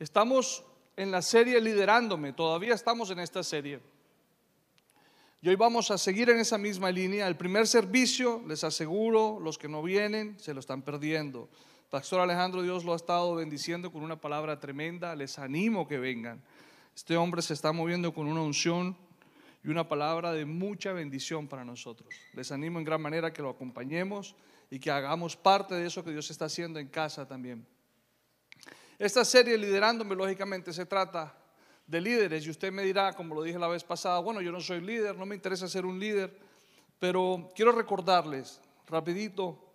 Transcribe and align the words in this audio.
Estamos 0.00 0.64
en 0.96 1.10
la 1.10 1.20
serie 1.20 1.60
Liderándome, 1.60 2.32
todavía 2.32 2.72
estamos 2.72 3.10
en 3.10 3.18
esta 3.18 3.42
serie. 3.42 3.80
Y 5.42 5.50
hoy 5.50 5.56
vamos 5.56 5.90
a 5.90 5.98
seguir 5.98 6.30
en 6.30 6.38
esa 6.38 6.56
misma 6.56 6.90
línea. 6.90 7.28
El 7.28 7.36
primer 7.36 7.66
servicio, 7.66 8.42
les 8.48 8.64
aseguro, 8.64 9.38
los 9.40 9.58
que 9.58 9.68
no 9.68 9.82
vienen 9.82 10.40
se 10.40 10.54
lo 10.54 10.60
están 10.60 10.80
perdiendo. 10.80 11.50
Pastor 11.90 12.20
Alejandro, 12.20 12.62
Dios 12.62 12.82
lo 12.82 12.94
ha 12.94 12.96
estado 12.96 13.34
bendiciendo 13.34 13.92
con 13.92 14.02
una 14.02 14.18
palabra 14.18 14.58
tremenda. 14.58 15.14
Les 15.14 15.38
animo 15.38 15.86
que 15.86 15.98
vengan. 15.98 16.42
Este 16.96 17.18
hombre 17.18 17.42
se 17.42 17.52
está 17.52 17.70
moviendo 17.72 18.14
con 18.14 18.26
una 18.26 18.40
unción 18.40 18.96
y 19.62 19.68
una 19.68 19.86
palabra 19.86 20.32
de 20.32 20.46
mucha 20.46 20.94
bendición 20.94 21.46
para 21.46 21.62
nosotros. 21.62 22.08
Les 22.32 22.50
animo 22.52 22.78
en 22.78 22.86
gran 22.86 23.02
manera 23.02 23.34
que 23.34 23.42
lo 23.42 23.50
acompañemos 23.50 24.34
y 24.70 24.78
que 24.78 24.90
hagamos 24.90 25.36
parte 25.36 25.74
de 25.74 25.86
eso 25.86 26.02
que 26.02 26.12
Dios 26.12 26.30
está 26.30 26.46
haciendo 26.46 26.78
en 26.78 26.88
casa 26.88 27.28
también. 27.28 27.66
Esta 29.00 29.24
serie 29.24 29.56
Liderándome, 29.56 30.14
lógicamente, 30.14 30.74
se 30.74 30.84
trata 30.84 31.34
de 31.86 32.02
líderes 32.02 32.44
y 32.44 32.50
usted 32.50 32.70
me 32.70 32.82
dirá, 32.82 33.14
como 33.14 33.34
lo 33.34 33.42
dije 33.42 33.58
la 33.58 33.66
vez 33.66 33.82
pasada, 33.82 34.18
bueno, 34.18 34.42
yo 34.42 34.52
no 34.52 34.60
soy 34.60 34.82
líder, 34.82 35.16
no 35.16 35.24
me 35.24 35.34
interesa 35.34 35.66
ser 35.68 35.86
un 35.86 35.98
líder, 35.98 36.38
pero 36.98 37.50
quiero 37.56 37.72
recordarles 37.72 38.60
rapidito 38.86 39.72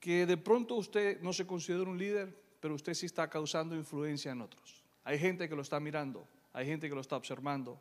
que 0.00 0.24
de 0.24 0.38
pronto 0.38 0.76
usted 0.76 1.20
no 1.20 1.34
se 1.34 1.46
considera 1.46 1.82
un 1.82 1.98
líder, 1.98 2.34
pero 2.58 2.74
usted 2.74 2.94
sí 2.94 3.04
está 3.04 3.28
causando 3.28 3.76
influencia 3.76 4.32
en 4.32 4.40
otros. 4.40 4.82
Hay 5.04 5.18
gente 5.18 5.46
que 5.46 5.54
lo 5.54 5.60
está 5.60 5.78
mirando, 5.78 6.26
hay 6.54 6.64
gente 6.64 6.88
que 6.88 6.94
lo 6.94 7.02
está 7.02 7.18
observando, 7.18 7.78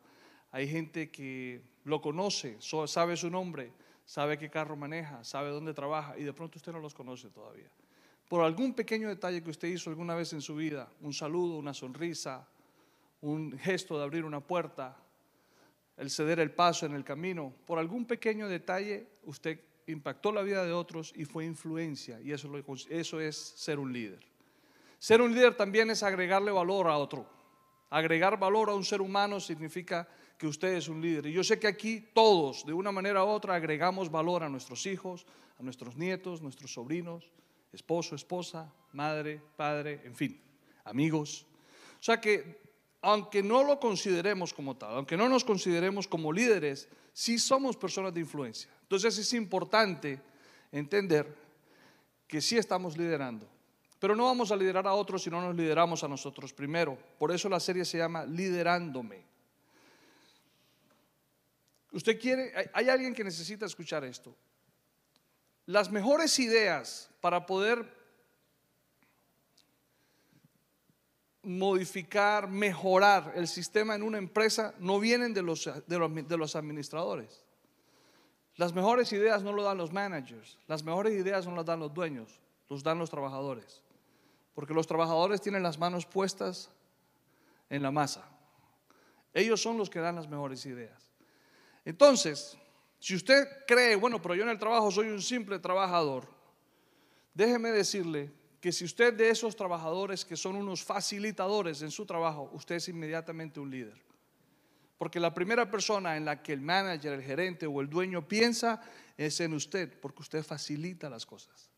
hay 0.52 0.68
gente 0.68 1.10
que 1.10 1.62
lo 1.86 2.02
conoce, 2.02 2.58
sabe 2.88 3.16
su 3.16 3.30
nombre, 3.30 3.72
sabe 4.04 4.38
qué 4.38 4.50
carro 4.50 4.76
maneja, 4.76 5.24
sabe 5.24 5.50
dónde 5.50 5.74
trabaja 5.74 6.18
y 6.18 6.24
de 6.24 6.34
pronto 6.34 6.58
usted 6.58 6.74
no 6.74 6.80
los 6.80 6.94
conoce 6.94 7.30
todavía 7.30 7.72
por 8.28 8.44
algún 8.44 8.74
pequeño 8.74 9.10
detalle 9.10 9.44
que 9.44 9.50
usted 9.50 9.68
hizo 9.68 9.90
alguna 9.90 10.16
vez 10.16 10.34
en 10.34 10.42
su 10.42 10.56
vida, 10.56 10.90
un 11.02 11.14
saludo, 11.14 11.58
una 11.58 11.74
sonrisa, 11.74 12.48
un 13.22 13.58
gesto 13.58 13.98
de 13.98 14.04
abrir 14.04 14.26
una 14.26 14.42
puerta, 14.42 14.98
el 15.98 16.10
ceder 16.10 16.40
el 16.40 16.52
paso 16.52 16.86
en 16.86 16.94
el 16.94 17.04
camino, 17.04 17.54
por 17.66 17.80
algún 17.80 18.06
pequeño 18.06 18.48
detalle 18.48 19.08
usted 19.24 19.60
impactó 19.88 20.32
la 20.32 20.42
vida 20.42 20.66
de 20.66 20.74
otros 20.74 21.14
y 21.16 21.26
fue 21.26 21.46
influencia 21.46 22.20
y 22.22 22.32
eso, 22.32 22.52
eso 22.90 23.20
es 23.20 23.36
ser 23.36 23.80
un 23.80 23.94
líder. 23.94 24.20
Ser 25.00 25.22
un 25.22 25.34
líder 25.34 25.56
también 25.56 25.90
es 25.90 26.02
agregarle 26.02 26.52
valor 26.52 26.88
a 26.88 26.98
otro. 26.98 27.28
Agregar 27.90 28.40
valor 28.40 28.70
a 28.70 28.74
un 28.74 28.86
ser 28.86 29.02
humano 29.02 29.40
significa 29.40 30.08
que 30.38 30.48
usted 30.48 30.74
es 30.76 30.88
un 30.88 31.02
líder. 31.02 31.28
Y 31.28 31.34
yo 31.34 31.44
sé 31.44 31.60
que 31.60 31.68
aquí 31.68 32.10
todos, 32.14 32.66
de 32.66 32.74
una 32.74 32.92
manera 32.92 33.24
u 33.24 33.28
otra, 33.28 33.56
agregamos 33.56 34.10
valor 34.10 34.44
a 34.44 34.50
nuestros 34.50 34.86
hijos, 34.86 35.26
a 35.60 35.64
nuestros 35.64 35.96
nietos, 35.96 36.42
nuestros 36.42 36.74
sobrinos, 36.74 37.30
esposo, 37.74 38.16
esposa, 38.16 38.72
madre, 38.94 39.42
padre, 39.58 40.02
en 40.06 40.16
fin, 40.16 40.42
amigos. 40.86 41.46
O 42.00 42.04
sea 42.04 42.22
que 42.22 42.62
aunque 43.02 43.44
no 43.44 43.64
lo 43.64 43.80
consideremos 43.80 44.54
como 44.54 44.78
tal, 44.78 44.96
aunque 44.96 45.18
no 45.18 45.28
nos 45.28 45.44
consideremos 45.44 46.08
como 46.08 46.32
líderes, 46.32 46.88
sí 47.12 47.38
somos 47.38 47.76
personas 47.76 48.14
de 48.14 48.22
influencia. 48.22 48.70
Entonces 48.84 49.18
es 49.18 49.34
importante 49.34 50.22
entender 50.72 51.36
que 52.28 52.42
sí 52.42 52.58
estamos 52.58 52.98
liderando. 52.98 53.48
Pero 54.00 54.16
no 54.16 54.26
vamos 54.26 54.52
a 54.52 54.56
liderar 54.56 54.88
a 54.88 54.94
otros 54.94 55.24
si 55.24 55.30
no 55.30 55.42
nos 55.42 55.56
lideramos 55.56 56.04
a 56.04 56.08
nosotros 56.08 56.54
primero. 56.54 56.98
Por 57.18 57.32
eso 57.32 57.50
la 57.50 57.60
serie 57.60 57.86
se 57.86 57.98
llama 57.98 58.26
Liderándome. 58.26 59.26
Usted 61.92 62.20
quiere, 62.20 62.52
hay 62.74 62.90
alguien 62.90 63.14
que 63.14 63.24
necesita 63.24 63.66
escuchar 63.66 64.04
esto. 64.04 64.36
Las 65.66 65.92
mejores 65.92 66.40
ideas 66.40 67.10
para 67.22 67.46
poder 67.46 68.04
modificar, 71.44 72.48
mejorar 72.48 73.34
el 73.36 73.48
sistema 73.48 73.96
en 73.96 74.04
una 74.04 74.18
empresa 74.18 74.74
no 74.80 75.00
vienen 75.00 75.34
de 75.34 75.42
los, 75.42 75.70
de 75.88 76.38
los, 76.38 76.56
administradores. 76.56 77.44
Las 78.56 78.74
mejores 78.74 79.12
ideas 79.14 79.44
no 79.44 79.52
lo 79.52 79.64
dan 79.64 79.78
los 79.78 79.92
managers, 79.92 80.58
las 80.68 80.84
mejores 80.84 81.14
ideas 81.14 81.46
no 81.46 81.56
las 81.56 81.66
dan 81.66 81.80
los 81.80 81.94
dueños, 81.94 82.40
los 82.70 82.84
dan 82.84 82.98
los 82.98 83.10
trabajadores. 83.10 83.82
Porque 84.54 84.74
los 84.74 84.88
trabajadores 84.88 85.42
tienen 85.42 85.64
las 85.64 85.80
manos 85.80 86.06
puestas 86.06 86.70
en 87.70 87.82
la 87.82 87.92
masa. 87.92 88.24
Ellos 89.34 89.62
son 89.62 89.78
los 89.78 89.90
que 89.90 90.00
dan 90.00 90.16
las 90.16 90.28
mejores 90.28 90.66
ideas. 90.66 91.12
Entonces, 91.84 92.58
si 93.04 93.16
usted 93.16 93.66
cree, 93.68 93.98
bueno, 93.98 94.22
pero 94.22 94.34
yo 94.34 94.44
en 94.44 94.50
el 94.50 94.58
trabajo 94.58 94.90
soy 94.90 95.10
un 95.10 95.22
simple 95.22 95.60
trabajador, 95.60 96.26
déjeme 97.34 97.70
decirle 97.70 98.32
que 98.62 98.72
si 98.72 98.86
usted 98.86 99.14
de 99.14 99.30
esos 99.30 99.58
trabajadores 99.58 100.24
que 100.24 100.38
son 100.38 100.56
unos 100.56 100.86
facilitadores 100.86 101.82
en 101.82 101.92
su 101.92 102.06
trabajo, 102.06 102.50
usted 102.54 102.76
es 102.76 102.88
inmediatamente 102.88 103.60
un 103.60 103.70
líder. 103.70 104.02
Porque 104.98 105.20
la 105.20 105.34
primera 105.34 105.70
persona 105.70 106.16
en 106.16 106.24
la 106.24 106.42
que 106.42 106.54
el 106.54 106.62
manager, 106.62 107.12
el 107.12 107.22
gerente 107.22 107.68
o 107.68 107.82
el 107.82 107.90
dueño 107.90 108.26
piensa 108.26 108.80
es 109.18 109.38
en 109.42 109.54
usted, 109.54 110.00
porque 110.00 110.22
usted 110.22 110.42
facilita 110.42 111.10
las 111.10 111.26
cosas. 111.26 111.70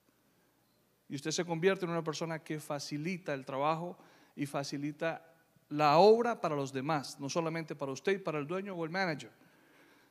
Y 1.09 1.15
usted 1.15 1.31
se 1.31 1.43
convierte 1.43 1.85
en 1.85 1.91
una 1.91 2.03
persona 2.03 2.37
que 2.37 2.59
facilita 2.59 3.33
el 3.33 3.45
trabajo 3.45 3.97
y 4.35 4.45
facilita 4.45 5.25
la 5.69 5.97
obra 5.97 6.39
para 6.39 6.55
los 6.55 6.71
demás, 6.71 7.19
no 7.19 7.29
solamente 7.29 7.75
para 7.75 7.93
usted, 7.93 8.21
para 8.21 8.37
el 8.37 8.45
dueño 8.45 8.75
o 8.75 8.85
el 8.85 8.91
manager 8.91 9.31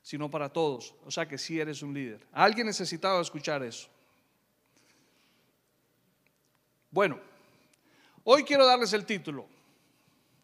sino 0.05 0.31
para 0.31 0.51
todos. 0.51 0.95
O 1.07 1.11
sea 1.11 1.27
que 1.27 1.39
sí 1.39 1.59
eres 1.59 1.83
un 1.83 1.95
líder. 1.95 2.21
Alguien 2.31 2.67
necesitaba 2.67 3.21
escuchar 3.23 3.63
eso. 3.65 3.89
Bueno, 6.91 7.19
hoy 8.23 8.45
quiero 8.45 8.67
darles 8.67 8.93
el 8.93 9.07
título. 9.07 9.47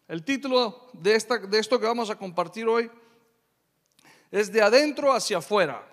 El 0.09 0.25
título 0.25 0.89
de, 0.95 1.15
esta, 1.15 1.37
de 1.39 1.59
esto 1.59 1.79
que 1.79 1.87
vamos 1.87 2.09
a 2.09 2.17
compartir 2.17 2.67
hoy 2.67 2.91
es 4.31 4.51
de 4.51 4.63
adentro 4.63 5.13
hacia 5.13 5.39
afuera. 5.39 5.87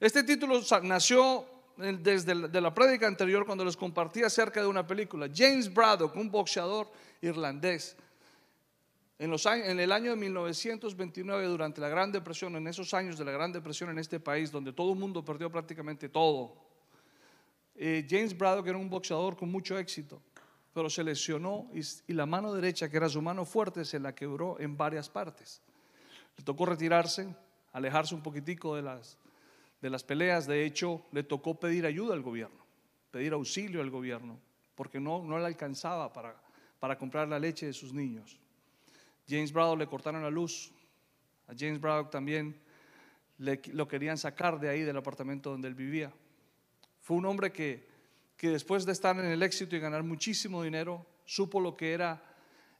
Este 0.00 0.24
título 0.24 0.60
nació 0.82 1.44
desde 1.76 2.34
la, 2.34 2.48
de 2.48 2.60
la 2.62 2.72
prédica 2.72 3.06
anterior 3.06 3.44
cuando 3.44 3.64
les 3.64 3.76
compartí 3.76 4.22
acerca 4.22 4.62
de 4.62 4.66
una 4.66 4.86
película. 4.86 5.28
James 5.32 5.72
Braddock, 5.72 6.16
un 6.16 6.30
boxeador 6.30 6.90
irlandés, 7.20 7.94
en, 9.20 9.80
el 9.80 9.92
año 9.92 10.12
de 10.12 10.16
1929, 10.16 11.44
durante 11.44 11.78
la 11.78 11.90
Gran 11.90 12.10
Depresión, 12.10 12.56
en 12.56 12.66
esos 12.66 12.94
años 12.94 13.18
de 13.18 13.24
la 13.26 13.32
Gran 13.32 13.52
Depresión 13.52 13.90
en 13.90 13.98
este 13.98 14.18
país, 14.18 14.50
donde 14.50 14.72
todo 14.72 14.94
el 14.94 14.98
mundo 14.98 15.22
perdió 15.22 15.50
prácticamente 15.50 16.08
todo, 16.08 16.56
eh, 17.74 18.06
James 18.08 18.36
Braddock 18.36 18.66
era 18.68 18.78
un 18.78 18.88
boxeador 18.88 19.36
con 19.36 19.52
mucho 19.52 19.78
éxito, 19.78 20.22
pero 20.72 20.88
se 20.88 21.04
lesionó 21.04 21.70
y, 21.74 22.14
la 22.14 22.24
mano 22.24 22.54
derecha, 22.54 22.88
que 22.88 22.96
era 22.96 23.10
su 23.10 23.20
mano 23.20 23.44
fuerte, 23.44 23.84
se 23.84 24.00
la 24.00 24.14
quebró 24.14 24.58
en 24.58 24.78
varias 24.78 25.10
partes. 25.10 25.60
Le 26.38 26.42
tocó 26.42 26.64
retirarse, 26.64 27.28
alejarse 27.72 28.14
un 28.14 28.22
poquitico 28.22 28.74
de 28.74 28.80
las, 28.80 29.18
de 29.82 29.90
las 29.90 30.02
peleas. 30.02 30.46
De 30.46 30.64
hecho, 30.64 31.02
le 31.12 31.24
tocó 31.24 31.60
pedir 31.60 31.84
ayuda 31.84 32.14
al 32.14 32.22
gobierno, 32.22 32.64
pedir 33.10 33.34
auxilio 33.34 33.82
al 33.82 33.90
gobierno, 33.90 34.38
porque 34.74 34.98
no, 34.98 35.22
no 35.22 35.38
le 35.38 35.44
alcanzaba 35.44 36.10
para, 36.10 36.40
para 36.78 36.96
comprar 36.96 37.28
la 37.28 37.38
leche 37.38 37.66
de 37.66 37.74
sus 37.74 37.92
niños. 37.92 38.40
James 39.30 39.52
Braddock 39.52 39.78
le 39.78 39.86
cortaron 39.86 40.22
la 40.22 40.30
luz. 40.30 40.72
A 41.46 41.52
James 41.56 41.80
Braddock 41.80 42.10
también 42.10 42.60
lo 43.38 43.86
querían 43.86 44.18
sacar 44.18 44.58
de 44.58 44.68
ahí, 44.68 44.82
del 44.82 44.96
apartamento 44.96 45.50
donde 45.50 45.68
él 45.68 45.74
vivía. 45.74 46.12
Fue 46.98 47.16
un 47.16 47.26
hombre 47.26 47.52
que, 47.52 47.86
que 48.36 48.50
después 48.50 48.84
de 48.84 48.92
estar 48.92 49.16
en 49.18 49.26
el 49.26 49.42
éxito 49.42 49.76
y 49.76 49.78
ganar 49.78 50.02
muchísimo 50.02 50.62
dinero, 50.62 51.06
supo 51.24 51.60
lo 51.60 51.76
que 51.76 51.92
era 51.92 52.22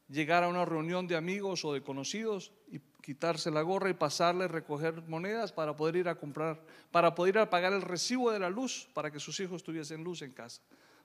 llegar 0.08 0.42
a 0.42 0.48
una 0.48 0.64
reunión 0.64 1.06
de 1.06 1.16
amigos 1.16 1.64
o 1.64 1.72
de 1.72 1.82
conocidos 1.82 2.52
y 2.68 2.80
quitarse 3.00 3.50
la 3.50 3.62
gorra 3.62 3.88
y 3.90 3.94
pasarle, 3.94 4.48
recoger 4.48 5.02
monedas 5.02 5.52
para 5.52 5.76
poder 5.76 5.96
ir 5.96 6.08
a 6.08 6.16
comprar, 6.16 6.60
para 6.90 7.14
poder 7.14 7.36
ir 7.36 7.40
a 7.40 7.50
pagar 7.50 7.72
el 7.72 7.82
recibo 7.82 8.32
de 8.32 8.40
la 8.40 8.50
luz 8.50 8.88
para 8.92 9.10
que 9.10 9.20
sus 9.20 9.38
hijos 9.38 9.62
tuviesen 9.62 10.02
luz 10.02 10.22
en 10.22 10.32
casa, 10.32 10.60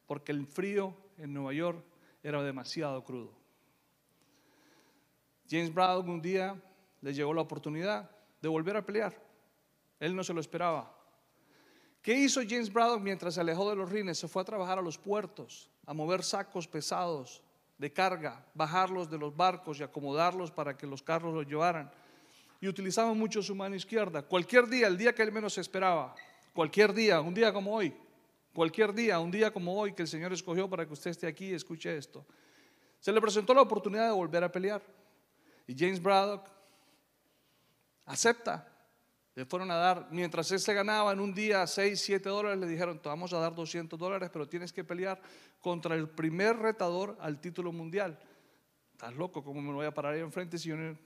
porque 0.07 0.31
el 0.31 0.47
frío 0.47 0.97
en 1.17 1.33
Nueva 1.33 1.53
York 1.53 1.83
era 2.23 2.41
demasiado 2.41 3.03
crudo. 3.03 3.44
James 5.49 5.73
Braddock 5.73 6.07
un 6.07 6.21
día 6.21 6.59
le 7.01 7.13
llegó 7.13 7.33
la 7.33 7.41
oportunidad 7.41 8.09
de 8.41 8.47
volver 8.47 8.77
a 8.77 8.85
pelear. 8.85 9.15
Él 9.99 10.15
no 10.15 10.23
se 10.23 10.33
lo 10.33 10.39
esperaba. 10.39 10.91
¿Qué 12.01 12.13
hizo 12.13 12.41
James 12.47 12.71
Braddock 12.71 13.01
mientras 13.01 13.33
se 13.33 13.41
alejó 13.41 13.69
de 13.69 13.75
los 13.75 13.89
rines? 13.89 14.19
Se 14.19 14.27
fue 14.27 14.41
a 14.41 14.45
trabajar 14.45 14.77
a 14.77 14.81
los 14.81 14.97
puertos, 14.97 15.69
a 15.85 15.93
mover 15.93 16.23
sacos 16.23 16.67
pesados 16.67 17.41
de 17.77 17.91
carga, 17.91 18.45
bajarlos 18.53 19.09
de 19.09 19.17
los 19.17 19.35
barcos 19.35 19.79
y 19.79 19.83
acomodarlos 19.83 20.51
para 20.51 20.77
que 20.77 20.87
los 20.87 21.01
carros 21.01 21.33
los 21.33 21.45
llevaran. 21.47 21.91
Y 22.61 22.67
utilizaba 22.67 23.13
mucho 23.13 23.41
su 23.41 23.55
mano 23.55 23.75
izquierda. 23.75 24.21
Cualquier 24.21 24.67
día, 24.67 24.87
el 24.87 24.97
día 24.97 25.13
que 25.13 25.23
él 25.23 25.31
menos 25.31 25.57
esperaba, 25.57 26.15
cualquier 26.53 26.93
día, 26.93 27.21
un 27.21 27.33
día 27.33 27.51
como 27.51 27.75
hoy, 27.75 27.93
cualquier 28.53 28.93
día, 28.93 29.19
un 29.19 29.31
día 29.31 29.51
como 29.51 29.77
hoy 29.77 29.93
que 29.93 30.03
el 30.03 30.07
Señor 30.07 30.31
escogió 30.31 30.69
para 30.69 30.85
que 30.85 30.93
usted 30.93 31.11
esté 31.11 31.27
aquí 31.27 31.49
y 31.49 31.53
escuche 31.53 31.97
esto, 31.97 32.25
se 32.99 33.11
le 33.11 33.19
presentó 33.19 33.53
la 33.53 33.61
oportunidad 33.61 34.05
de 34.05 34.13
volver 34.13 34.43
a 34.43 34.51
pelear. 34.51 34.81
Y 35.67 35.75
James 35.77 36.01
Braddock 36.01 36.47
acepta. 38.05 38.71
Le 39.35 39.45
fueron 39.45 39.69
a 39.69 39.75
dar, 39.75 40.07
mientras 40.11 40.49
él 40.51 40.59
se 40.59 40.73
ganaba 40.73 41.11
en 41.11 41.19
un 41.19 41.33
día 41.33 41.67
6, 41.67 41.99
7 41.99 42.29
dólares, 42.29 42.57
le 42.57 42.67
dijeron, 42.67 42.99
te 43.01 43.09
vamos 43.09 43.33
a 43.33 43.39
dar 43.39 43.53
200 43.53 43.99
dólares, 43.99 44.29
pero 44.31 44.47
tienes 44.47 44.71
que 44.71 44.85
pelear 44.85 45.21
contra 45.59 45.93
el 45.95 46.07
primer 46.07 46.57
retador 46.57 47.17
al 47.19 47.41
título 47.41 47.73
mundial. 47.73 48.17
estás 48.93 49.13
loco, 49.13 49.43
¿cómo 49.43 49.61
me 49.61 49.73
voy 49.73 49.85
a 49.85 49.93
parar 49.93 50.13
ahí 50.13 50.21
enfrente 50.21 50.57
si 50.57 50.69
yo 50.69 50.77
no- 50.77 50.97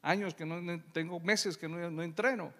años 0.00 0.32
que 0.34 0.46
no 0.46 0.82
tengo 0.94 1.20
meses 1.20 1.58
que 1.58 1.68
no, 1.68 1.90
no 1.90 2.02
entreno? 2.02 2.54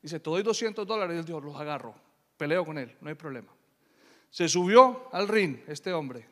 Dice, 0.00 0.18
te 0.18 0.30
doy 0.30 0.42
200 0.42 0.86
dólares. 0.86 1.14
Y 1.14 1.18
él 1.18 1.24
dijo, 1.26 1.40
los 1.42 1.60
agarro, 1.60 1.94
peleo 2.38 2.64
con 2.64 2.78
él, 2.78 2.96
no 3.02 3.10
hay 3.10 3.14
problema. 3.16 3.52
Se 4.30 4.48
subió 4.48 5.08
al 5.12 5.28
ring 5.28 5.58
este 5.66 5.92
hombre. 5.92 6.26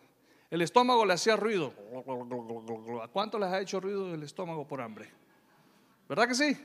El 0.51 0.63
estómago 0.63 1.05
le 1.05 1.13
hacía 1.13 1.37
ruido. 1.37 1.75
¿A 3.03 3.09
cuánto 3.09 3.39
les 3.39 3.49
ha 3.49 3.61
hecho 3.61 3.81
ruido 3.81 4.15
el 4.15 4.23
estómago 4.23 4.67
por 4.67 4.81
hambre? 4.81 5.11
¿Verdad 6.09 6.27
que 6.27 6.35
sí? 6.35 6.57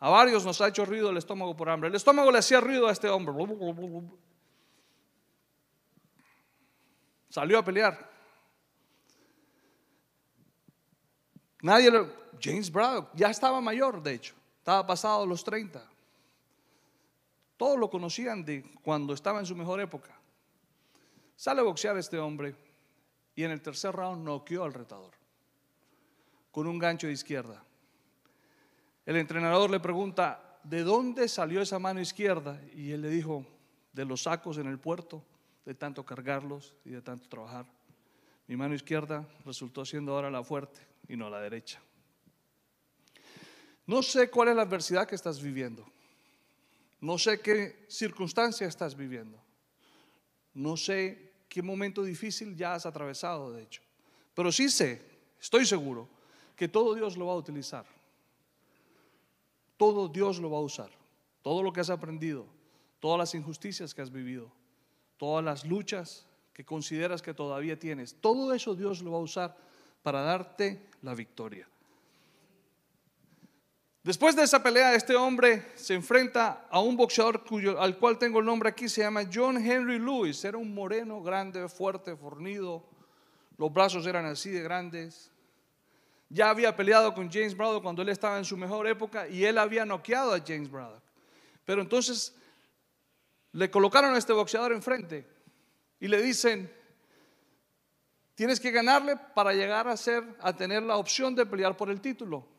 A 0.00 0.08
varios 0.10 0.44
nos 0.44 0.60
ha 0.60 0.68
hecho 0.68 0.84
ruido 0.84 1.10
el 1.10 1.16
estómago 1.16 1.56
por 1.56 1.68
hambre. 1.70 1.88
El 1.88 1.94
estómago 1.94 2.32
le 2.32 2.38
hacía 2.38 2.60
ruido 2.60 2.88
a 2.88 2.92
este 2.92 3.08
hombre. 3.08 3.34
Salió 7.28 7.58
a 7.58 7.64
pelear. 7.64 8.10
Nadie 11.62 11.90
lo... 11.90 12.28
James 12.40 12.70
Braddock 12.70 13.10
ya 13.14 13.30
estaba 13.30 13.60
mayor, 13.60 14.00
de 14.00 14.14
hecho. 14.14 14.34
Estaba 14.58 14.86
pasado 14.86 15.26
los 15.26 15.42
30. 15.42 15.84
Todos 17.56 17.78
lo 17.78 17.90
conocían 17.90 18.44
de 18.44 18.62
cuando 18.82 19.12
estaba 19.12 19.40
en 19.40 19.46
su 19.46 19.56
mejor 19.56 19.80
época. 19.80 20.16
Sale 21.34 21.60
a 21.60 21.64
boxear 21.64 21.96
este 21.96 22.18
hombre 22.18 22.54
y 23.38 23.44
en 23.44 23.52
el 23.52 23.62
tercer 23.62 23.94
round 23.94 24.24
noqueó 24.24 24.64
al 24.64 24.74
retador 24.74 25.12
con 26.50 26.66
un 26.66 26.76
gancho 26.76 27.06
de 27.06 27.12
izquierda. 27.12 27.62
El 29.06 29.14
entrenador 29.14 29.70
le 29.70 29.78
pregunta, 29.78 30.58
¿de 30.64 30.82
dónde 30.82 31.28
salió 31.28 31.62
esa 31.62 31.78
mano 31.78 32.00
izquierda? 32.00 32.60
Y 32.74 32.90
él 32.90 33.02
le 33.02 33.10
dijo, 33.10 33.46
de 33.92 34.04
los 34.04 34.24
sacos 34.24 34.58
en 34.58 34.66
el 34.66 34.80
puerto, 34.80 35.22
de 35.64 35.72
tanto 35.72 36.04
cargarlos 36.04 36.74
y 36.84 36.90
de 36.90 37.00
tanto 37.00 37.28
trabajar. 37.28 37.64
Mi 38.48 38.56
mano 38.56 38.74
izquierda 38.74 39.24
resultó 39.44 39.84
siendo 39.84 40.16
ahora 40.16 40.32
la 40.32 40.42
fuerte 40.42 40.80
y 41.06 41.14
no 41.14 41.30
la 41.30 41.40
derecha. 41.40 41.80
No 43.86 44.02
sé 44.02 44.30
cuál 44.30 44.48
es 44.48 44.56
la 44.56 44.62
adversidad 44.62 45.06
que 45.06 45.14
estás 45.14 45.40
viviendo. 45.40 45.86
No 47.00 47.18
sé 47.18 47.40
qué 47.40 47.86
circunstancia 47.88 48.66
estás 48.66 48.96
viviendo. 48.96 49.40
No 50.54 50.76
sé 50.76 51.27
qué 51.48 51.62
momento 51.62 52.02
difícil 52.02 52.56
ya 52.56 52.74
has 52.74 52.86
atravesado, 52.86 53.52
de 53.52 53.62
hecho. 53.62 53.82
Pero 54.34 54.52
sí 54.52 54.68
sé, 54.68 55.02
estoy 55.40 55.66
seguro, 55.66 56.08
que 56.54 56.68
todo 56.68 56.94
Dios 56.94 57.16
lo 57.16 57.26
va 57.26 57.32
a 57.32 57.36
utilizar. 57.36 57.86
Todo 59.76 60.08
Dios 60.08 60.40
lo 60.40 60.50
va 60.50 60.58
a 60.58 60.62
usar. 60.62 60.90
Todo 61.42 61.62
lo 61.62 61.72
que 61.72 61.80
has 61.80 61.90
aprendido, 61.90 62.46
todas 63.00 63.18
las 63.18 63.34
injusticias 63.34 63.94
que 63.94 64.02
has 64.02 64.10
vivido, 64.10 64.50
todas 65.16 65.44
las 65.44 65.64
luchas 65.64 66.26
que 66.52 66.64
consideras 66.64 67.22
que 67.22 67.32
todavía 67.32 67.78
tienes, 67.78 68.16
todo 68.20 68.52
eso 68.52 68.74
Dios 68.74 69.02
lo 69.02 69.12
va 69.12 69.18
a 69.18 69.22
usar 69.22 69.56
para 70.02 70.22
darte 70.22 70.88
la 71.02 71.14
victoria. 71.14 71.68
Después 74.08 74.34
de 74.34 74.42
esa 74.42 74.62
pelea, 74.62 74.94
este 74.94 75.14
hombre 75.14 75.66
se 75.74 75.92
enfrenta 75.92 76.66
a 76.70 76.80
un 76.80 76.96
boxeador 76.96 77.44
al 77.78 77.98
cual 77.98 78.16
tengo 78.16 78.38
el 78.38 78.46
nombre 78.46 78.70
aquí, 78.70 78.88
se 78.88 79.02
llama 79.02 79.28
John 79.30 79.58
Henry 79.58 79.98
Lewis. 79.98 80.42
Era 80.46 80.56
un 80.56 80.72
moreno 80.72 81.22
grande, 81.22 81.68
fuerte, 81.68 82.16
fornido, 82.16 82.88
los 83.58 83.70
brazos 83.70 84.06
eran 84.06 84.24
así 84.24 84.48
de 84.48 84.62
grandes. 84.62 85.30
Ya 86.30 86.48
había 86.48 86.74
peleado 86.74 87.12
con 87.12 87.30
James 87.30 87.54
Braddock 87.54 87.82
cuando 87.82 88.00
él 88.00 88.08
estaba 88.08 88.38
en 88.38 88.46
su 88.46 88.56
mejor 88.56 88.86
época 88.86 89.28
y 89.28 89.44
él 89.44 89.58
había 89.58 89.84
noqueado 89.84 90.32
a 90.32 90.40
James 90.40 90.70
Braddock. 90.70 91.02
Pero 91.66 91.82
entonces 91.82 92.34
le 93.52 93.70
colocaron 93.70 94.14
a 94.14 94.16
este 94.16 94.32
boxeador 94.32 94.72
enfrente 94.72 95.26
y 96.00 96.08
le 96.08 96.22
dicen, 96.22 96.72
tienes 98.34 98.58
que 98.58 98.70
ganarle 98.70 99.18
para 99.34 99.52
llegar 99.52 99.86
a 99.86 99.98
ser, 99.98 100.24
a 100.40 100.56
tener 100.56 100.82
la 100.82 100.96
opción 100.96 101.34
de 101.34 101.44
pelear 101.44 101.76
por 101.76 101.90
el 101.90 102.00
título. 102.00 102.56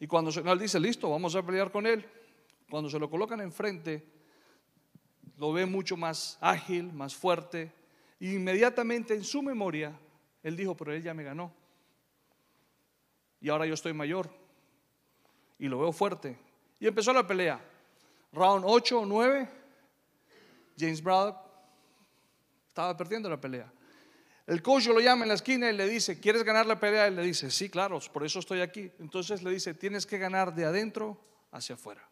Y 0.00 0.06
cuando 0.06 0.30
él 0.30 0.58
dice, 0.58 0.80
listo, 0.80 1.10
vamos 1.10 1.36
a 1.36 1.42
pelear 1.42 1.70
con 1.70 1.86
él. 1.86 2.04
Cuando 2.70 2.88
se 2.88 2.98
lo 2.98 3.10
colocan 3.10 3.40
enfrente, 3.42 4.02
lo 5.36 5.52
ve 5.52 5.66
mucho 5.66 5.96
más 5.96 6.38
ágil, 6.40 6.90
más 6.92 7.14
fuerte. 7.14 7.70
Y 8.18 8.34
inmediatamente 8.34 9.14
en 9.14 9.22
su 9.22 9.42
memoria, 9.42 9.92
él 10.42 10.56
dijo, 10.56 10.74
pero 10.74 10.94
él 10.94 11.02
ya 11.02 11.12
me 11.12 11.22
ganó. 11.22 11.52
Y 13.42 13.50
ahora 13.50 13.66
yo 13.66 13.74
estoy 13.74 13.92
mayor. 13.92 14.30
Y 15.58 15.68
lo 15.68 15.78
veo 15.78 15.92
fuerte. 15.92 16.38
Y 16.78 16.86
empezó 16.86 17.12
la 17.12 17.26
pelea. 17.26 17.60
Round 18.32 18.64
8 18.66 19.00
o 19.00 19.06
9, 19.06 19.48
James 20.78 21.02
Braddock 21.02 21.36
estaba 22.68 22.96
perdiendo 22.96 23.28
la 23.28 23.38
pelea. 23.38 23.70
El 24.50 24.62
coach 24.62 24.88
lo 24.88 24.98
llama 24.98 25.22
en 25.22 25.28
la 25.28 25.34
esquina 25.34 25.70
y 25.70 25.76
le 25.76 25.88
dice, 25.88 26.18
¿quieres 26.18 26.42
ganar 26.42 26.66
la 26.66 26.80
pelea? 26.80 27.06
Y 27.06 27.14
le 27.14 27.22
dice, 27.22 27.52
sí, 27.52 27.70
claro, 27.70 28.00
por 28.12 28.26
eso 28.26 28.40
estoy 28.40 28.62
aquí. 28.62 28.90
Entonces 28.98 29.44
le 29.44 29.50
dice, 29.52 29.74
tienes 29.74 30.06
que 30.06 30.18
ganar 30.18 30.52
de 30.52 30.64
adentro 30.64 31.20
hacia 31.52 31.76
afuera. 31.76 32.02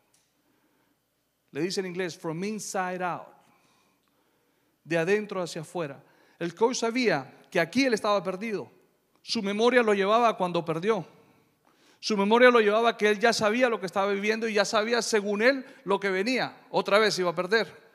Le 1.51 1.63
dice 1.63 1.81
en 1.81 1.87
inglés, 1.87 2.17
from 2.17 2.45
inside 2.45 3.03
out. 3.03 3.27
De 4.85 4.97
adentro 4.97 5.43
hacia 5.43 5.63
afuera. 5.63 6.01
El 6.39 6.55
coach 6.55 6.77
sabía 6.77 7.29
que 7.51 7.59
aquí 7.59 7.87
él 7.87 7.95
estaba 7.95 8.23
perdido. 8.23 8.71
Su 9.21 9.43
memoria 9.43 9.83
lo 9.83 9.93
llevaba 9.93 10.37
cuando 10.37 10.65
perdió. 10.65 11.05
Su 11.99 12.17
memoria 12.17 12.53
lo 12.53 12.61
llevaba 12.61 12.97
que 12.97 13.09
él 13.09 13.19
ya 13.19 13.33
sabía 13.33 13.69
lo 13.69 13.81
que 13.81 13.87
estaba 13.87 14.13
viviendo 14.13 14.47
y 14.47 14.55
ya 14.55 14.65
sabía, 14.65 15.03
según 15.03 15.43
él, 15.43 15.67
lo 15.83 15.99
que 15.99 16.09
venía. 16.09 16.57
Otra 16.71 17.01
vez 17.01 17.19
iba 17.19 17.31
a 17.31 17.35
perder. 17.35 17.88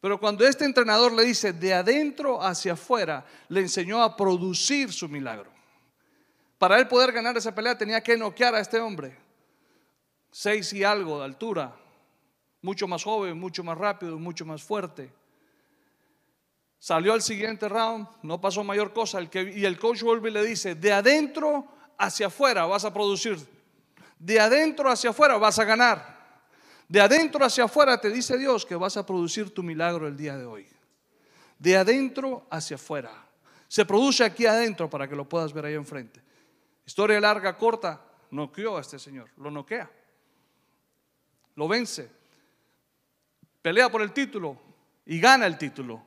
Pero 0.00 0.20
cuando 0.20 0.46
este 0.46 0.64
entrenador 0.64 1.12
le 1.12 1.24
dice 1.24 1.52
de 1.52 1.74
adentro 1.74 2.40
hacia 2.40 2.74
afuera, 2.74 3.24
le 3.48 3.60
enseñó 3.60 4.02
a 4.02 4.16
producir 4.16 4.92
su 4.92 5.08
milagro. 5.08 5.50
Para 6.58 6.78
él 6.78 6.86
poder 6.86 7.12
ganar 7.12 7.36
esa 7.36 7.54
pelea 7.54 7.76
tenía 7.76 8.02
que 8.02 8.16
noquear 8.16 8.54
a 8.54 8.60
este 8.60 8.78
hombre. 8.78 9.16
Seis 10.30 10.72
y 10.72 10.84
algo 10.84 11.18
de 11.18 11.24
altura. 11.24 11.74
Mucho 12.62 12.86
más 12.86 13.02
joven, 13.02 13.38
mucho 13.38 13.64
más 13.64 13.78
rápido, 13.78 14.18
mucho 14.18 14.44
más 14.44 14.62
fuerte. 14.62 15.12
Salió 16.78 17.12
al 17.12 17.22
siguiente 17.22 17.68
round, 17.68 18.06
no 18.22 18.40
pasó 18.40 18.62
mayor 18.62 18.92
cosa. 18.92 19.20
Y 19.20 19.64
el 19.64 19.78
coach 19.78 20.02
vuelve 20.02 20.30
y 20.30 20.32
le 20.32 20.44
dice, 20.44 20.74
de 20.76 20.92
adentro 20.92 21.66
hacia 21.96 22.28
afuera 22.28 22.66
vas 22.66 22.84
a 22.84 22.92
producir. 22.92 23.38
De 24.18 24.38
adentro 24.38 24.90
hacia 24.90 25.10
afuera 25.10 25.36
vas 25.38 25.58
a 25.58 25.64
ganar. 25.64 26.17
De 26.88 27.00
adentro 27.00 27.44
hacia 27.44 27.64
afuera 27.64 28.00
te 28.00 28.10
dice 28.10 28.38
Dios 28.38 28.64
que 28.64 28.74
vas 28.74 28.96
a 28.96 29.04
producir 29.04 29.52
tu 29.52 29.62
milagro 29.62 30.08
el 30.08 30.16
día 30.16 30.38
de 30.38 30.46
hoy. 30.46 30.66
De 31.58 31.76
adentro 31.76 32.46
hacia 32.50 32.76
afuera. 32.76 33.12
Se 33.68 33.84
produce 33.84 34.24
aquí 34.24 34.46
adentro 34.46 34.88
para 34.88 35.06
que 35.06 35.14
lo 35.14 35.28
puedas 35.28 35.52
ver 35.52 35.66
ahí 35.66 35.74
enfrente. 35.74 36.22
Historia 36.86 37.20
larga, 37.20 37.54
corta, 37.58 38.00
noqueó 38.30 38.78
a 38.78 38.80
este 38.80 38.98
señor, 38.98 39.28
lo 39.36 39.50
noquea. 39.50 39.90
Lo 41.56 41.68
vence. 41.68 42.10
Pelea 43.60 43.90
por 43.90 44.00
el 44.00 44.12
título 44.12 44.58
y 45.04 45.20
gana 45.20 45.46
el 45.46 45.58
título. 45.58 46.02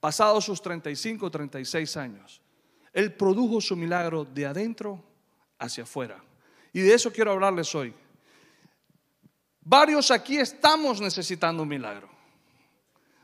Pasados 0.00 0.44
sus 0.46 0.62
35, 0.62 1.30
36 1.30 1.96
años. 1.98 2.40
Él 2.94 3.12
produjo 3.12 3.60
su 3.60 3.76
milagro 3.76 4.24
de 4.24 4.46
adentro 4.46 5.04
hacia 5.58 5.82
afuera. 5.82 6.22
Y 6.72 6.80
de 6.80 6.94
eso 6.94 7.12
quiero 7.12 7.32
hablarles 7.32 7.74
hoy. 7.74 7.92
Varios 9.68 10.10
aquí 10.10 10.38
estamos 10.38 10.98
necesitando 10.98 11.62
un 11.62 11.68
milagro. 11.68 12.08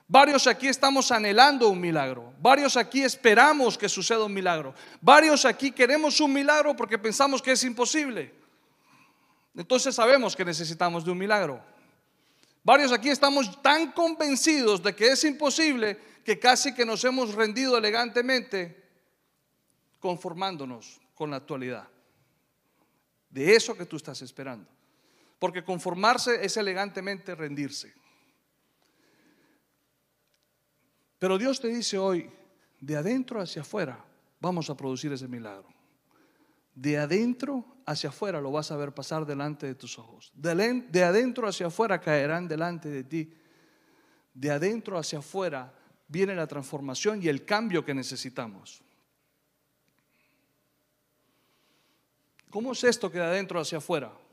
Varios 0.07 0.47
aquí 0.47 0.69
estamos 0.69 1.11
anhelando 1.11 1.71
un 1.71 1.81
milagro. 1.81 2.35
Varios 2.39 2.77
aquí 2.77 3.03
esperamos 3.03 3.79
que 3.79 3.89
suceda 3.89 4.25
un 4.25 4.35
milagro. 4.35 4.75
Varios 5.01 5.47
aquí 5.47 5.73
queremos 5.73 6.21
un 6.21 6.35
milagro 6.35 6.77
porque 6.77 6.99
pensamos 6.99 7.41
que 7.41 7.53
es 7.53 7.65
imposible. 7.65 8.35
Entonces 9.55 9.95
sabemos 9.95 10.37
que 10.37 10.45
necesitamos 10.45 11.03
de 11.03 11.13
un 11.13 11.17
milagro. 11.17 11.65
Varios 12.63 12.93
aquí 12.93 13.09
estamos 13.09 13.63
tan 13.63 13.93
convencidos 13.93 14.83
de 14.83 14.95
que 14.95 15.13
es 15.13 15.25
imposible 15.25 15.99
que 16.27 16.39
casi 16.39 16.75
que 16.75 16.85
nos 16.85 17.03
hemos 17.05 17.33
rendido 17.33 17.79
elegantemente 17.79 18.85
conformándonos 19.99 21.01
con 21.15 21.31
la 21.31 21.39
actualidad. 21.39 21.89
De 23.31 23.57
eso 23.57 23.75
que 23.75 23.87
tú 23.87 23.97
estás 23.97 24.21
esperando. 24.21 24.75
Porque 25.45 25.63
conformarse 25.63 26.43
es 26.43 26.57
elegantemente 26.57 27.35
rendirse. 27.35 27.93
Pero 31.19 31.37
Dios 31.37 31.61
te 31.61 31.69
dice 31.69 31.99
hoy, 31.99 32.31
de 32.81 32.97
adentro 32.97 33.43
hacia 33.43 33.61
afuera, 33.61 34.03
vamos 34.41 34.71
a 34.71 34.75
producir 34.75 35.13
ese 35.13 35.29
milagro. 35.29 35.69
De 36.75 36.97
adentro 36.97 37.77
hacia 37.85 38.09
afuera 38.09 38.41
lo 38.41 38.53
vas 38.53 38.71
a 38.71 38.79
ver 38.79 38.95
pasar 38.95 39.27
delante 39.27 39.67
de 39.67 39.75
tus 39.75 39.99
ojos. 39.99 40.33
De, 40.35 40.55
de 40.89 41.05
adentro 41.05 41.47
hacia 41.47 41.67
afuera 41.67 42.01
caerán 42.01 42.49
delante 42.49 42.89
de 42.89 43.05
ti. 43.05 43.35
De 44.33 44.51
adentro 44.51 44.97
hacia 44.97 45.19
afuera 45.19 45.75
viene 46.09 46.35
la 46.35 46.47
transformación 46.47 47.23
y 47.23 47.29
el 47.29 47.45
cambio 47.45 47.85
que 47.85 47.93
necesitamos. 47.93 48.83
¿Cómo 52.49 52.73
es 52.73 52.83
esto 52.85 53.11
que 53.11 53.19
de 53.19 53.25
adentro 53.25 53.61
hacia 53.61 53.77
afuera? 53.77 54.24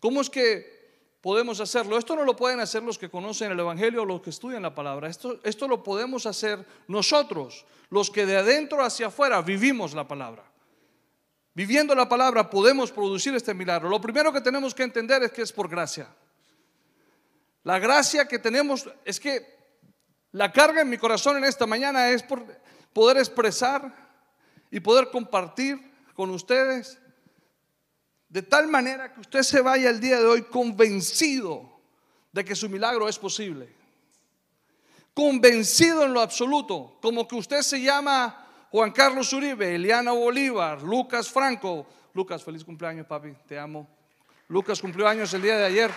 ¿Cómo 0.00 0.20
es 0.20 0.30
que 0.30 0.80
podemos 1.20 1.60
hacerlo. 1.60 1.98
Esto 1.98 2.16
no 2.16 2.24
lo 2.24 2.36
pueden 2.36 2.60
hacer 2.60 2.82
los 2.82 2.98
que 2.98 3.10
conocen 3.10 3.52
el 3.52 3.60
Evangelio 3.60 4.02
o 4.02 4.06
los 4.06 4.22
que 4.22 4.30
estudian 4.30 4.62
la 4.62 4.74
palabra. 4.74 5.08
Esto, 5.08 5.40
esto 5.44 5.68
lo 5.68 5.82
podemos 5.82 6.26
hacer 6.26 6.64
nosotros, 6.88 7.66
los 7.90 8.10
que 8.10 8.26
de 8.26 8.38
adentro 8.38 8.82
hacia 8.82 9.08
afuera 9.08 9.40
vivimos 9.42 9.94
la 9.94 10.08
palabra. 10.08 10.44
Viviendo 11.52 11.94
la 11.94 12.08
palabra 12.08 12.48
podemos 12.48 12.90
producir 12.92 13.34
este 13.34 13.54
milagro. 13.54 13.88
Lo 13.88 14.00
primero 14.00 14.32
que 14.32 14.40
tenemos 14.40 14.74
que 14.74 14.84
entender 14.84 15.22
es 15.22 15.32
que 15.32 15.42
es 15.42 15.52
por 15.52 15.68
gracia. 15.68 16.08
La 17.64 17.78
gracia 17.78 18.26
que 18.26 18.38
tenemos 18.38 18.88
es 19.04 19.20
que 19.20 19.60
la 20.32 20.52
carga 20.52 20.80
en 20.80 20.88
mi 20.88 20.96
corazón 20.96 21.36
en 21.36 21.44
esta 21.44 21.66
mañana 21.66 22.08
es 22.10 22.22
por 22.22 22.46
poder 22.92 23.18
expresar 23.18 23.92
y 24.70 24.80
poder 24.80 25.10
compartir 25.10 25.78
con 26.14 26.30
ustedes 26.30 26.98
de 28.30 28.42
tal 28.42 28.68
manera 28.68 29.12
que 29.12 29.20
usted 29.20 29.42
se 29.42 29.60
vaya 29.60 29.90
el 29.90 30.00
día 30.00 30.18
de 30.18 30.24
hoy 30.24 30.42
convencido 30.42 31.68
de 32.32 32.44
que 32.44 32.54
su 32.54 32.68
milagro 32.68 33.08
es 33.08 33.18
posible. 33.18 33.68
Convencido 35.12 36.04
en 36.04 36.14
lo 36.14 36.20
absoluto, 36.20 36.96
como 37.02 37.26
que 37.26 37.34
usted 37.34 37.62
se 37.62 37.80
llama 37.80 38.46
Juan 38.70 38.92
Carlos 38.92 39.32
Uribe, 39.32 39.74
Eliana 39.74 40.12
Bolívar, 40.12 40.80
Lucas 40.82 41.28
Franco. 41.28 41.86
Lucas, 42.14 42.42
feliz 42.42 42.64
cumpleaños, 42.64 43.06
papi, 43.06 43.32
te 43.46 43.58
amo. 43.58 43.88
Lucas 44.48 44.80
cumplió 44.80 45.08
años 45.08 45.34
el 45.34 45.42
día 45.42 45.56
de 45.56 45.64
ayer. 45.64 45.90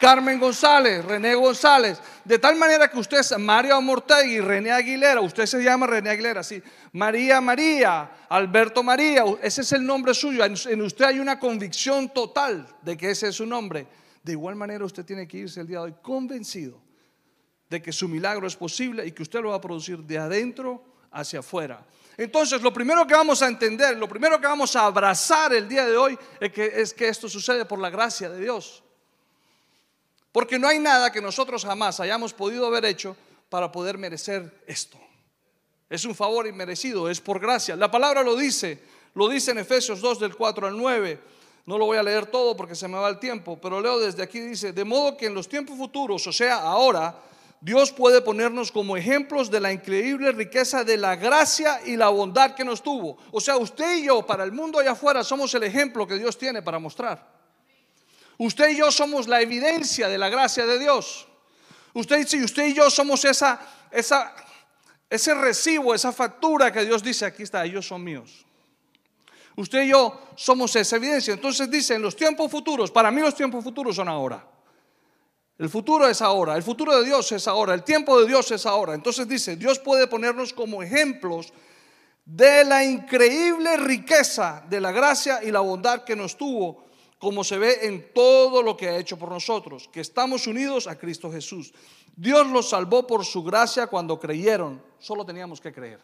Carmen 0.00 0.38
González, 0.38 1.04
René 1.04 1.34
González, 1.34 2.00
de 2.24 2.38
tal 2.38 2.56
manera 2.56 2.88
que 2.88 2.98
usted 2.98 3.18
es 3.18 3.36
Mario 3.38 3.80
Mortegui, 3.80 4.40
René 4.40 4.70
Aguilera, 4.70 5.20
usted 5.20 5.44
se 5.44 5.62
llama 5.62 5.86
René 5.86 6.10
Aguilera, 6.10 6.42
sí, 6.42 6.62
María 6.92 7.40
María, 7.40 8.26
Alberto 8.28 8.82
María, 8.82 9.24
ese 9.42 9.62
es 9.62 9.72
el 9.72 9.84
nombre 9.84 10.14
suyo, 10.14 10.44
en 10.44 10.82
usted 10.82 11.04
hay 11.04 11.18
una 11.18 11.38
convicción 11.38 12.10
total 12.10 12.66
de 12.82 12.96
que 12.96 13.10
ese 13.10 13.28
es 13.28 13.34
su 13.34 13.46
nombre. 13.46 13.86
De 14.22 14.32
igual 14.32 14.56
manera 14.56 14.84
usted 14.84 15.04
tiene 15.04 15.26
que 15.26 15.38
irse 15.38 15.60
el 15.60 15.66
día 15.66 15.78
de 15.78 15.84
hoy 15.84 15.94
convencido 16.02 16.80
de 17.68 17.82
que 17.82 17.92
su 17.92 18.08
milagro 18.08 18.46
es 18.46 18.56
posible 18.56 19.06
y 19.06 19.12
que 19.12 19.22
usted 19.22 19.40
lo 19.40 19.50
va 19.50 19.56
a 19.56 19.60
producir 19.60 19.98
de 19.98 20.18
adentro 20.18 20.84
hacia 21.10 21.40
afuera. 21.40 21.84
Entonces, 22.16 22.62
lo 22.62 22.72
primero 22.72 23.06
que 23.06 23.14
vamos 23.14 23.42
a 23.42 23.48
entender, 23.48 23.96
lo 23.96 24.08
primero 24.08 24.40
que 24.40 24.46
vamos 24.46 24.74
a 24.76 24.86
abrazar 24.86 25.52
el 25.54 25.68
día 25.68 25.86
de 25.86 25.96
hoy 25.96 26.18
es 26.40 26.94
que 26.94 27.08
esto 27.08 27.28
sucede 27.28 27.64
por 27.64 27.78
la 27.78 27.90
gracia 27.90 28.28
de 28.28 28.40
Dios. 28.40 28.82
Porque 30.32 30.58
no 30.58 30.68
hay 30.68 30.78
nada 30.78 31.10
que 31.10 31.20
nosotros 31.20 31.64
jamás 31.64 32.00
hayamos 32.00 32.32
podido 32.32 32.66
haber 32.66 32.84
hecho 32.84 33.16
para 33.48 33.72
poder 33.72 33.98
merecer 33.98 34.62
esto. 34.66 34.98
Es 35.88 36.04
un 36.04 36.14
favor 36.14 36.46
inmerecido, 36.46 37.08
es 37.08 37.20
por 37.20 37.40
gracia. 37.40 37.74
La 37.74 37.90
palabra 37.90 38.22
lo 38.22 38.36
dice, 38.36 38.82
lo 39.14 39.28
dice 39.28 39.52
en 39.52 39.58
Efesios 39.58 40.00
2 40.00 40.20
del 40.20 40.36
4 40.36 40.66
al 40.66 40.76
9. 40.76 41.18
No 41.64 41.78
lo 41.78 41.86
voy 41.86 41.98
a 41.98 42.02
leer 42.02 42.26
todo 42.26 42.56
porque 42.56 42.74
se 42.74 42.88
me 42.88 42.98
va 42.98 43.08
el 43.08 43.18
tiempo, 43.18 43.58
pero 43.60 43.80
leo 43.80 43.98
desde 43.98 44.22
aquí, 44.22 44.40
dice, 44.40 44.72
de 44.72 44.84
modo 44.84 45.16
que 45.16 45.26
en 45.26 45.34
los 45.34 45.48
tiempos 45.48 45.76
futuros, 45.76 46.26
o 46.26 46.32
sea, 46.32 46.56
ahora, 46.56 47.14
Dios 47.60 47.90
puede 47.90 48.20
ponernos 48.20 48.70
como 48.70 48.96
ejemplos 48.96 49.50
de 49.50 49.60
la 49.60 49.72
increíble 49.72 50.32
riqueza 50.32 50.84
de 50.84 50.96
la 50.96 51.16
gracia 51.16 51.80
y 51.84 51.96
la 51.96 52.08
bondad 52.08 52.54
que 52.54 52.64
nos 52.64 52.82
tuvo. 52.82 53.18
O 53.32 53.40
sea, 53.40 53.56
usted 53.56 53.96
y 53.96 54.06
yo, 54.06 54.24
para 54.24 54.44
el 54.44 54.52
mundo 54.52 54.78
allá 54.78 54.92
afuera, 54.92 55.24
somos 55.24 55.52
el 55.54 55.62
ejemplo 55.62 56.06
que 56.06 56.18
Dios 56.18 56.38
tiene 56.38 56.62
para 56.62 56.78
mostrar. 56.78 57.37
Usted 58.38 58.70
y 58.70 58.76
yo 58.76 58.90
somos 58.92 59.26
la 59.26 59.40
evidencia 59.40 60.08
de 60.08 60.16
la 60.16 60.28
gracia 60.28 60.64
de 60.64 60.78
Dios. 60.78 61.26
Usted, 61.92 62.20
usted 62.42 62.66
y 62.66 62.74
yo 62.74 62.88
somos 62.88 63.24
esa, 63.24 63.60
esa, 63.90 64.32
ese 65.10 65.34
recibo, 65.34 65.92
esa 65.92 66.12
factura 66.12 66.72
que 66.72 66.84
Dios 66.84 67.02
dice, 67.02 67.26
aquí 67.26 67.42
está, 67.42 67.64
ellos 67.64 67.86
son 67.86 68.04
míos. 68.04 68.46
Usted 69.56 69.82
y 69.82 69.88
yo 69.88 70.28
somos 70.36 70.76
esa 70.76 70.96
evidencia. 70.96 71.34
Entonces 71.34 71.68
dice, 71.68 71.96
en 71.96 72.02
los 72.02 72.14
tiempos 72.14 72.48
futuros, 72.48 72.92
para 72.92 73.10
mí 73.10 73.20
los 73.20 73.34
tiempos 73.34 73.64
futuros 73.64 73.96
son 73.96 74.08
ahora. 74.08 74.46
El 75.58 75.68
futuro 75.68 76.06
es 76.06 76.22
ahora, 76.22 76.54
el 76.54 76.62
futuro 76.62 76.96
de 76.96 77.04
Dios 77.04 77.32
es 77.32 77.48
ahora, 77.48 77.74
el 77.74 77.82
tiempo 77.82 78.20
de 78.20 78.28
Dios 78.28 78.48
es 78.52 78.64
ahora. 78.64 78.94
Entonces 78.94 79.26
dice, 79.26 79.56
Dios 79.56 79.80
puede 79.80 80.06
ponernos 80.06 80.52
como 80.52 80.80
ejemplos 80.84 81.52
de 82.24 82.64
la 82.64 82.84
increíble 82.84 83.76
riqueza 83.78 84.62
de 84.68 84.80
la 84.80 84.92
gracia 84.92 85.42
y 85.42 85.50
la 85.50 85.58
bondad 85.58 86.04
que 86.04 86.14
nos 86.14 86.36
tuvo 86.36 86.87
como 87.18 87.42
se 87.42 87.58
ve 87.58 87.86
en 87.86 88.12
todo 88.12 88.62
lo 88.62 88.76
que 88.76 88.88
ha 88.88 88.96
hecho 88.96 89.18
por 89.18 89.30
nosotros, 89.30 89.88
que 89.92 90.00
estamos 90.00 90.46
unidos 90.46 90.86
a 90.86 90.96
Cristo 90.96 91.30
Jesús. 91.30 91.72
Dios 92.16 92.46
los 92.48 92.70
salvó 92.70 93.06
por 93.06 93.24
su 93.24 93.42
gracia 93.42 93.88
cuando 93.88 94.18
creyeron, 94.18 94.80
solo 94.98 95.24
teníamos 95.26 95.60
que 95.60 95.72
creer. 95.72 96.00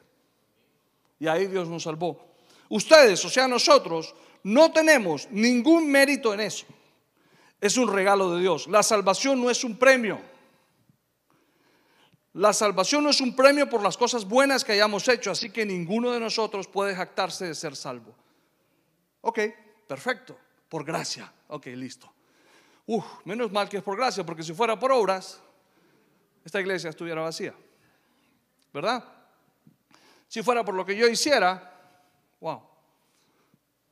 Y 1.21 1.29
ahí 1.29 1.47
Dios 1.47 1.69
nos 1.69 1.85
salvó. 1.85 2.35
Ustedes, 2.69 3.25
o 3.25 3.31
sea, 3.31 3.47
nosotros, 3.47 4.15
no 4.43 4.73
tenemos 4.73 5.29
ningún 5.31 5.89
mérito 5.89 6.35
en 6.35 6.41
eso. 6.41 6.67
Es 7.61 7.77
un 7.77 7.93
regalo 7.93 8.35
de 8.35 8.43
Dios. 8.43 8.67
La 8.67 8.83
salvación 8.83 9.41
no 9.41 9.51
es 9.51 9.63
un 9.63 9.77
premio. 9.77 10.21
La 12.33 12.53
salvación 12.53 13.05
no 13.05 13.11
es 13.11 13.21
un 13.21 13.37
premio 13.37 13.71
por 13.71 13.81
las 13.81 13.97
cosas 13.97 14.25
buenas 14.25 14.65
que 14.65 14.73
hayamos 14.73 15.07
hecho, 15.07 15.31
así 15.31 15.51
que 15.51 15.65
ninguno 15.65 16.11
de 16.11 16.19
nosotros 16.19 16.67
puede 16.67 16.97
jactarse 16.97 17.47
de 17.47 17.55
ser 17.55 17.77
salvo. 17.77 18.13
Ok, 19.21 19.39
perfecto 19.87 20.37
por 20.75 20.85
gracia. 20.85 21.33
Ok, 21.47 21.67
listo. 21.67 22.13
Uf, 22.87 23.05
menos 23.25 23.53
mal 23.53 23.69
que 23.69 23.77
es 23.77 23.83
por 23.85 23.97
gracia, 23.97 24.27
porque 24.27 24.43
si 24.43 24.53
fuera 24.53 24.77
por 24.77 24.91
obras, 24.91 25.41
esta 26.45 26.61
iglesia 26.61 26.91
estuviera 26.91 27.23
vacía. 27.23 27.55
¿Verdad? 28.73 29.05
Si 30.27 30.43
fuera 30.43 30.65
por 30.65 30.75
lo 30.75 30.85
que 30.85 30.97
yo 30.97 31.07
hiciera, 31.07 32.03
wow. 32.41 32.61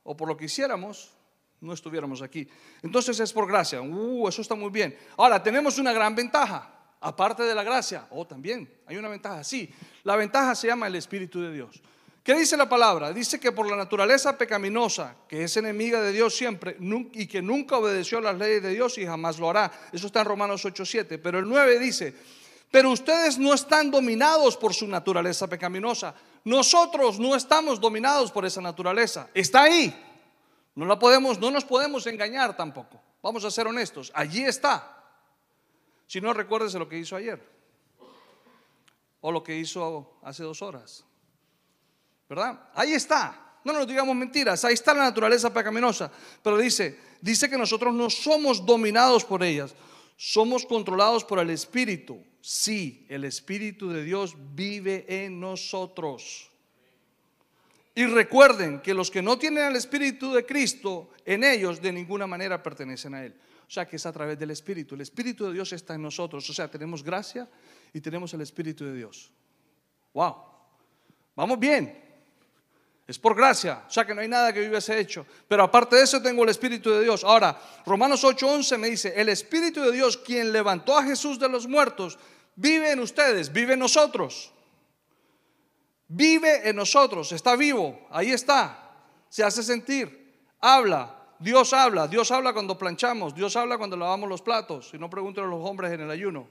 O 0.03 0.17
por 0.17 0.27
lo 0.27 0.35
que 0.35 0.43
hiciéramos, 0.43 1.13
no 1.61 1.71
estuviéramos 1.71 2.21
aquí. 2.21 2.49
Entonces 2.81 3.17
es 3.17 3.31
por 3.31 3.47
gracia. 3.47 3.81
Uh, 3.81 4.27
eso 4.27 4.41
está 4.41 4.55
muy 4.55 4.69
bien. 4.69 4.93
Ahora, 5.15 5.41
tenemos 5.41 5.77
una 5.77 5.93
gran 5.93 6.13
ventaja. 6.13 6.69
Aparte 6.99 7.43
de 7.43 7.55
la 7.55 7.63
gracia, 7.63 8.07
oh, 8.09 8.27
también 8.27 8.69
hay 8.87 8.97
una 8.97 9.07
ventaja. 9.07 9.45
Sí, 9.45 9.73
la 10.03 10.17
ventaja 10.17 10.53
se 10.53 10.67
llama 10.67 10.87
el 10.87 10.95
Espíritu 10.95 11.39
de 11.39 11.53
Dios. 11.53 11.81
¿Qué 12.23 12.33
dice 12.35 12.55
la 12.55 12.69
palabra? 12.69 13.11
Dice 13.11 13.37
que 13.37 13.51
por 13.51 13.69
la 13.69 13.75
naturaleza 13.75 14.37
pecaminosa, 14.37 15.13
que 15.27 15.43
es 15.43 15.57
enemiga 15.57 16.01
de 16.01 16.13
Dios 16.13 16.33
siempre 16.33 16.77
y 17.11 17.27
que 17.27 17.41
nunca 17.41 17.77
obedeció 17.77 18.21
las 18.21 18.37
leyes 18.37 18.63
de 18.63 18.69
Dios 18.69 18.97
y 18.97 19.05
jamás 19.05 19.39
lo 19.39 19.49
hará. 19.49 19.69
Eso 19.91 20.07
está 20.07 20.21
en 20.21 20.27
Romanos 20.27 20.63
8:7. 20.63 21.19
Pero 21.21 21.39
el 21.39 21.49
9 21.49 21.79
dice, 21.79 22.15
pero 22.71 22.91
ustedes 22.91 23.37
no 23.37 23.53
están 23.53 23.91
dominados 23.91 24.55
por 24.55 24.73
su 24.73 24.87
naturaleza 24.87 25.47
pecaminosa. 25.47 26.15
Nosotros 26.45 27.19
no 27.19 27.35
estamos 27.35 27.81
dominados 27.81 28.31
por 28.31 28.45
esa 28.45 28.61
naturaleza. 28.61 29.27
Está 29.33 29.63
ahí. 29.63 29.93
No 30.75 30.85
la 30.85 30.97
podemos, 30.97 31.39
no 31.39 31.51
nos 31.51 31.65
podemos 31.65 32.07
engañar 32.07 32.55
tampoco. 32.55 33.01
Vamos 33.21 33.43
a 33.43 33.51
ser 33.51 33.67
honestos. 33.67 34.13
Allí 34.15 34.45
está. 34.45 35.03
Si 36.07 36.21
no, 36.21 36.33
recuérdese 36.33 36.79
lo 36.79 36.87
que 36.87 36.97
hizo 36.97 37.17
ayer. 37.17 37.45
O 39.19 39.29
lo 39.29 39.43
que 39.43 39.57
hizo 39.57 40.19
hace 40.23 40.43
dos 40.43 40.61
horas. 40.61 41.05
¿Verdad? 42.29 42.69
Ahí 42.73 42.93
está. 42.93 43.43
No 43.63 43.71
nos 43.71 43.87
digamos 43.87 44.15
mentiras, 44.15 44.65
ahí 44.65 44.73
está 44.73 44.93
la 44.93 45.03
naturaleza 45.03 45.53
pecaminosa. 45.53 46.11
Pero 46.41 46.57
dice, 46.57 46.99
dice 47.21 47.49
que 47.49 47.57
nosotros 47.57 47.93
no 47.93 48.09
somos 48.09 48.65
dominados 48.65 49.23
por 49.23 49.41
ellas, 49.43 49.73
somos 50.17 50.65
controlados 50.65 51.23
por 51.23 51.39
el 51.39 51.49
Espíritu. 51.49 52.21
Sí, 52.41 53.05
el 53.09 53.23
Espíritu 53.23 53.89
de 53.89 54.03
Dios 54.03 54.35
vive 54.53 55.05
en 55.07 55.39
nosotros. 55.39 56.49
Y 57.95 58.05
recuerden 58.05 58.81
que 58.81 58.93
los 58.93 59.09
que 59.09 59.21
no 59.21 59.37
tienen 59.37 59.65
el 59.65 59.75
Espíritu 59.75 60.33
de 60.33 60.45
Cristo 60.45 61.11
en 61.25 61.43
ellos 61.43 61.81
de 61.81 61.93
ninguna 61.93 62.27
manera 62.27 62.61
pertenecen 62.61 63.13
a 63.13 63.23
Él. 63.23 63.33
O 63.67 63.71
sea 63.71 63.87
que 63.87 63.95
es 63.95 64.05
a 64.05 64.11
través 64.11 64.37
del 64.37 64.51
Espíritu. 64.51 64.95
El 64.95 65.01
Espíritu 65.01 65.45
de 65.45 65.53
Dios 65.53 65.71
está 65.73 65.95
en 65.95 66.01
nosotros. 66.01 66.49
O 66.49 66.53
sea, 66.53 66.69
tenemos 66.69 67.03
gracia 67.03 67.47
y 67.93 68.01
tenemos 68.01 68.33
el 68.33 68.41
Espíritu 68.41 68.83
de 68.83 68.95
Dios. 68.95 69.31
Wow. 70.13 70.35
Vamos 71.35 71.59
bien. 71.59 72.02
Es 73.13 73.19
por 73.19 73.35
gracia, 73.35 73.83
o 73.87 73.91
sea 73.91 74.07
que 74.07 74.15
no 74.15 74.21
hay 74.21 74.27
nada 74.27 74.51
que 74.51 74.63
yo 74.63 74.69
hubiese 74.71 74.99
hecho. 74.99 75.23
Pero 75.47 75.61
aparte 75.61 75.97
de 75.97 76.01
eso 76.01 76.19
tengo 76.19 76.41
el 76.41 76.49
Espíritu 76.49 76.89
de 76.89 77.03
Dios. 77.03 77.23
Ahora, 77.23 77.55
Romanos 77.85 78.23
8:11 78.23 78.75
me 78.79 78.89
dice, 78.89 79.13
el 79.15 79.29
Espíritu 79.29 79.81
de 79.81 79.91
Dios, 79.91 80.17
quien 80.17 80.51
levantó 80.51 80.97
a 80.97 81.03
Jesús 81.03 81.37
de 81.37 81.47
los 81.47 81.67
muertos, 81.67 82.17
vive 82.55 82.91
en 82.91 82.99
ustedes, 82.99 83.53
vive 83.53 83.73
en 83.73 83.79
nosotros. 83.81 84.51
Vive 86.07 86.67
en 86.67 86.75
nosotros, 86.75 87.31
está 87.33 87.55
vivo, 87.55 87.99
ahí 88.09 88.31
está, 88.31 88.95
se 89.29 89.43
hace 89.43 89.61
sentir, 89.61 90.33
habla. 90.59 91.15
Dios 91.37 91.71
habla, 91.71 92.07
Dios 92.07 92.31
habla 92.31 92.51
cuando 92.51 92.79
planchamos, 92.79 93.35
Dios 93.35 93.55
habla 93.55 93.77
cuando 93.77 93.95
lavamos 93.95 94.27
los 94.27 94.41
platos, 94.41 94.89
si 94.89 94.97
no 94.97 95.07
pregúntenle 95.07 95.49
a 95.49 95.55
los 95.55 95.69
hombres 95.69 95.91
en 95.91 96.01
el 96.01 96.09
ayuno. 96.09 96.47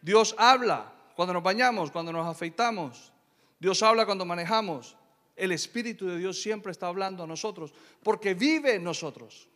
Dios 0.00 0.34
habla 0.38 0.90
cuando 1.14 1.34
nos 1.34 1.42
bañamos, 1.42 1.90
cuando 1.90 2.14
nos 2.14 2.26
afeitamos. 2.26 3.12
Dios 3.58 3.82
habla 3.82 4.06
cuando 4.06 4.24
manejamos. 4.24 4.96
El 5.36 5.52
Espíritu 5.52 6.06
de 6.06 6.18
Dios 6.18 6.40
siempre 6.40 6.72
está 6.72 6.86
hablando 6.88 7.22
a 7.22 7.26
nosotros 7.26 7.72
porque 8.02 8.34
vive 8.34 8.74
en 8.74 8.84
nosotros. 8.84 9.48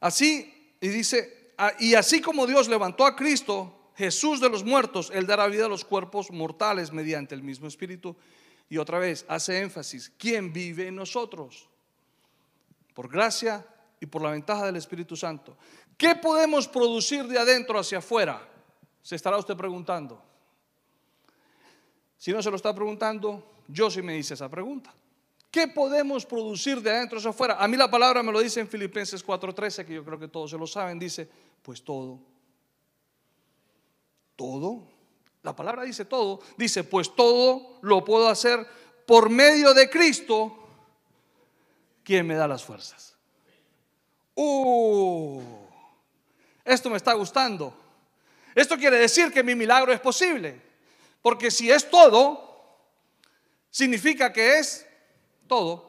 Así, 0.00 0.72
y 0.80 0.88
dice, 0.88 1.52
ah, 1.58 1.72
y 1.78 1.94
así 1.94 2.20
como 2.20 2.46
Dios 2.46 2.68
levantó 2.68 3.04
a 3.04 3.16
Cristo, 3.16 3.90
Jesús 3.96 4.40
de 4.40 4.48
los 4.48 4.64
muertos, 4.64 5.10
Él 5.12 5.26
dará 5.26 5.48
vida 5.48 5.66
a 5.66 5.68
los 5.68 5.84
cuerpos 5.84 6.30
mortales 6.30 6.92
mediante 6.92 7.34
el 7.34 7.42
mismo 7.42 7.66
Espíritu. 7.66 8.16
Y 8.70 8.78
otra 8.78 9.00
vez 9.00 9.24
hace 9.28 9.60
énfasis, 9.60 10.12
¿quién 10.16 10.52
vive 10.52 10.86
en 10.86 10.94
nosotros? 10.94 11.68
Por 12.94 13.08
gracia 13.08 13.66
y 13.98 14.06
por 14.06 14.22
la 14.22 14.30
ventaja 14.30 14.66
del 14.66 14.76
Espíritu 14.76 15.16
Santo. 15.16 15.56
¿Qué 15.96 16.14
podemos 16.14 16.68
producir 16.68 17.26
de 17.26 17.38
adentro 17.38 17.76
hacia 17.78 17.98
afuera? 17.98 18.46
Se 19.02 19.16
estará 19.16 19.36
usted 19.36 19.56
preguntando. 19.56 20.22
Si 22.18 22.32
no 22.32 22.42
se 22.42 22.50
lo 22.50 22.56
está 22.56 22.74
preguntando, 22.74 23.62
yo 23.68 23.90
sí 23.90 24.02
me 24.02 24.18
hice 24.18 24.34
esa 24.34 24.48
pregunta. 24.48 24.92
¿Qué 25.50 25.68
podemos 25.68 26.26
producir 26.26 26.82
de 26.82 26.90
adentro 26.90 27.18
hacia 27.18 27.30
afuera? 27.30 27.56
A 27.58 27.66
mí 27.68 27.76
la 27.76 27.90
palabra 27.90 28.22
me 28.22 28.32
lo 28.32 28.40
dice 28.40 28.60
en 28.60 28.68
Filipenses 28.68 29.24
4:13, 29.24 29.86
que 29.86 29.94
yo 29.94 30.04
creo 30.04 30.18
que 30.18 30.28
todos 30.28 30.50
se 30.50 30.58
lo 30.58 30.66
saben, 30.66 30.98
dice, 30.98 31.28
pues 31.62 31.82
todo. 31.82 32.18
Todo. 34.36 34.82
La 35.42 35.54
palabra 35.56 35.84
dice 35.84 36.04
todo. 36.04 36.40
Dice, 36.56 36.84
pues 36.84 37.14
todo 37.14 37.78
lo 37.82 38.04
puedo 38.04 38.28
hacer 38.28 38.66
por 39.06 39.30
medio 39.30 39.72
de 39.72 39.88
Cristo, 39.88 40.54
quien 42.02 42.26
me 42.26 42.34
da 42.34 42.46
las 42.46 42.64
fuerzas. 42.64 43.16
Uh, 44.34 45.40
esto 46.64 46.90
me 46.90 46.96
está 46.96 47.14
gustando. 47.14 47.74
Esto 48.54 48.76
quiere 48.76 48.98
decir 48.98 49.32
que 49.32 49.42
mi 49.42 49.54
milagro 49.54 49.92
es 49.92 50.00
posible. 50.00 50.67
Porque 51.22 51.50
si 51.50 51.70
es 51.70 51.88
todo, 51.90 52.48
significa 53.70 54.32
que 54.32 54.58
es 54.58 54.86
todo. 55.46 55.88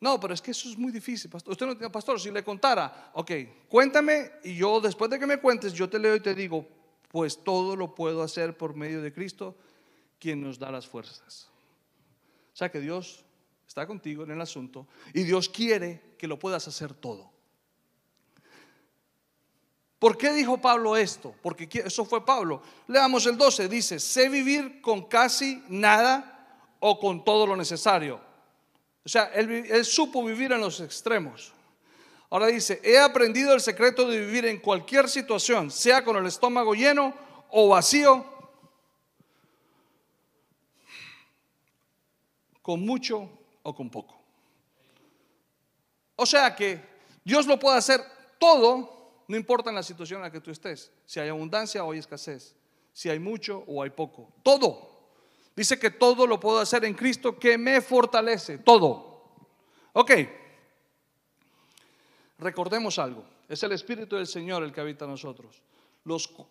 No, 0.00 0.20
pero 0.20 0.32
es 0.32 0.40
que 0.40 0.52
eso 0.52 0.68
es 0.68 0.78
muy 0.78 0.92
difícil, 0.92 1.30
pastor. 1.30 1.52
Usted 1.52 1.66
no 1.66 1.76
tiene 1.76 1.90
pastor, 1.90 2.20
si 2.20 2.30
le 2.30 2.44
contara, 2.44 3.10
ok, 3.14 3.32
cuéntame 3.68 4.30
y 4.44 4.54
yo 4.54 4.80
después 4.80 5.10
de 5.10 5.18
que 5.18 5.26
me 5.26 5.38
cuentes, 5.38 5.72
yo 5.72 5.88
te 5.88 5.98
leo 5.98 6.14
y 6.14 6.20
te 6.20 6.34
digo, 6.34 6.68
pues 7.08 7.42
todo 7.42 7.74
lo 7.74 7.94
puedo 7.94 8.22
hacer 8.22 8.56
por 8.56 8.76
medio 8.76 9.02
de 9.02 9.12
Cristo, 9.12 9.56
quien 10.20 10.40
nos 10.40 10.58
da 10.58 10.70
las 10.70 10.86
fuerzas. 10.86 11.48
O 12.52 12.56
sea 12.56 12.70
que 12.70 12.80
Dios 12.80 13.24
está 13.66 13.86
contigo 13.86 14.22
en 14.22 14.30
el 14.30 14.40
asunto 14.40 14.86
y 15.14 15.24
Dios 15.24 15.48
quiere 15.48 16.14
que 16.16 16.28
lo 16.28 16.38
puedas 16.38 16.68
hacer 16.68 16.94
todo. 16.94 17.32
¿Por 19.98 20.16
qué 20.16 20.32
dijo 20.32 20.58
Pablo 20.58 20.96
esto? 20.96 21.34
Porque 21.42 21.68
eso 21.84 22.04
fue 22.04 22.24
Pablo. 22.24 22.62
Leamos 22.86 23.26
el 23.26 23.36
12, 23.36 23.68
dice, 23.68 23.98
sé 23.98 24.28
vivir 24.28 24.80
con 24.80 25.06
casi 25.06 25.62
nada 25.68 26.38
o 26.78 27.00
con 27.00 27.24
todo 27.24 27.46
lo 27.46 27.56
necesario. 27.56 28.20
O 29.04 29.08
sea, 29.08 29.24
él, 29.34 29.84
supo 29.84 30.22
vivir 30.22 30.52
en 30.52 30.60
los 30.60 30.80
extremos. 30.80 31.52
Ahora 32.30 32.46
dice, 32.46 32.80
he 32.84 32.98
aprendido 32.98 33.54
el 33.54 33.60
secreto 33.60 34.06
de 34.06 34.20
vivir 34.20 34.44
en 34.46 34.60
cualquier 34.60 35.08
situación, 35.08 35.70
sea 35.70 36.04
con 36.04 36.16
el 36.16 36.26
estómago 36.26 36.74
lleno 36.74 37.14
o 37.50 37.68
vacío, 37.68 38.24
con 42.62 42.84
mucho 42.84 43.28
o 43.62 43.74
con 43.74 43.90
poco. 43.90 44.20
O 46.16 46.26
sea 46.26 46.54
que 46.54 46.80
Dios 47.24 47.46
lo 47.46 47.58
puede 47.58 47.78
hacer 47.78 48.04
todo 48.38 48.97
no 49.28 49.36
importa 49.36 49.68
en 49.68 49.76
la 49.76 49.82
situación 49.82 50.18
en 50.18 50.24
la 50.24 50.32
que 50.32 50.40
tú 50.40 50.50
estés, 50.50 50.90
si 51.04 51.20
hay 51.20 51.28
abundancia 51.28 51.84
o 51.84 51.92
hay 51.92 51.98
escasez, 51.98 52.56
si 52.92 53.10
hay 53.10 53.18
mucho 53.18 53.62
o 53.66 53.82
hay 53.82 53.90
poco, 53.90 54.32
todo. 54.42 54.96
Dice 55.54 55.78
que 55.78 55.90
todo 55.90 56.26
lo 56.26 56.40
puedo 56.40 56.58
hacer 56.58 56.84
en 56.84 56.94
Cristo 56.94 57.38
que 57.38 57.58
me 57.58 57.80
fortalece, 57.82 58.58
todo. 58.58 59.22
Ok, 59.92 60.12
recordemos 62.38 62.98
algo, 62.98 63.24
es 63.48 63.62
el 63.62 63.72
Espíritu 63.72 64.16
del 64.16 64.26
Señor 64.26 64.62
el 64.62 64.72
que 64.72 64.80
habita 64.80 65.04
en 65.04 65.10
nosotros, 65.10 65.62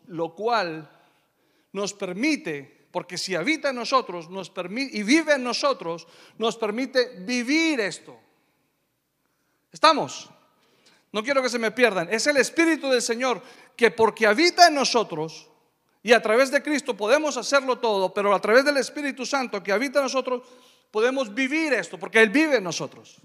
lo 0.07 0.35
cual 0.35 0.89
nos 1.73 1.93
permite, 1.93 2.87
porque 2.91 3.17
si 3.17 3.33
habita 3.33 3.69
en 3.69 3.75
nosotros 3.75 4.29
nos 4.29 4.51
permite, 4.51 4.95
y 4.95 5.01
vive 5.01 5.33
en 5.33 5.43
nosotros, 5.43 6.07
nos 6.37 6.57
permite 6.57 7.21
vivir 7.21 7.79
esto. 7.79 8.15
¿Estamos? 9.71 10.29
No 11.11 11.23
quiero 11.23 11.41
que 11.41 11.49
se 11.49 11.59
me 11.59 11.71
pierdan. 11.71 12.07
Es 12.11 12.27
el 12.27 12.37
Espíritu 12.37 12.89
del 12.89 13.01
Señor 13.01 13.41
que 13.75 13.91
porque 13.91 14.27
habita 14.27 14.67
en 14.67 14.75
nosotros 14.75 15.47
y 16.03 16.13
a 16.13 16.21
través 16.21 16.51
de 16.51 16.61
Cristo 16.61 16.95
podemos 16.95 17.37
hacerlo 17.37 17.79
todo, 17.79 18.13
pero 18.13 18.33
a 18.33 18.39
través 18.39 18.63
del 18.65 18.77
Espíritu 18.77 19.25
Santo 19.25 19.61
que 19.61 19.71
habita 19.71 19.99
en 19.99 20.03
nosotros 20.03 20.43
podemos 20.91 21.33
vivir 21.33 21.73
esto, 21.73 21.97
porque 21.97 22.21
Él 22.21 22.29
vive 22.29 22.57
en 22.57 22.63
nosotros. 22.63 23.17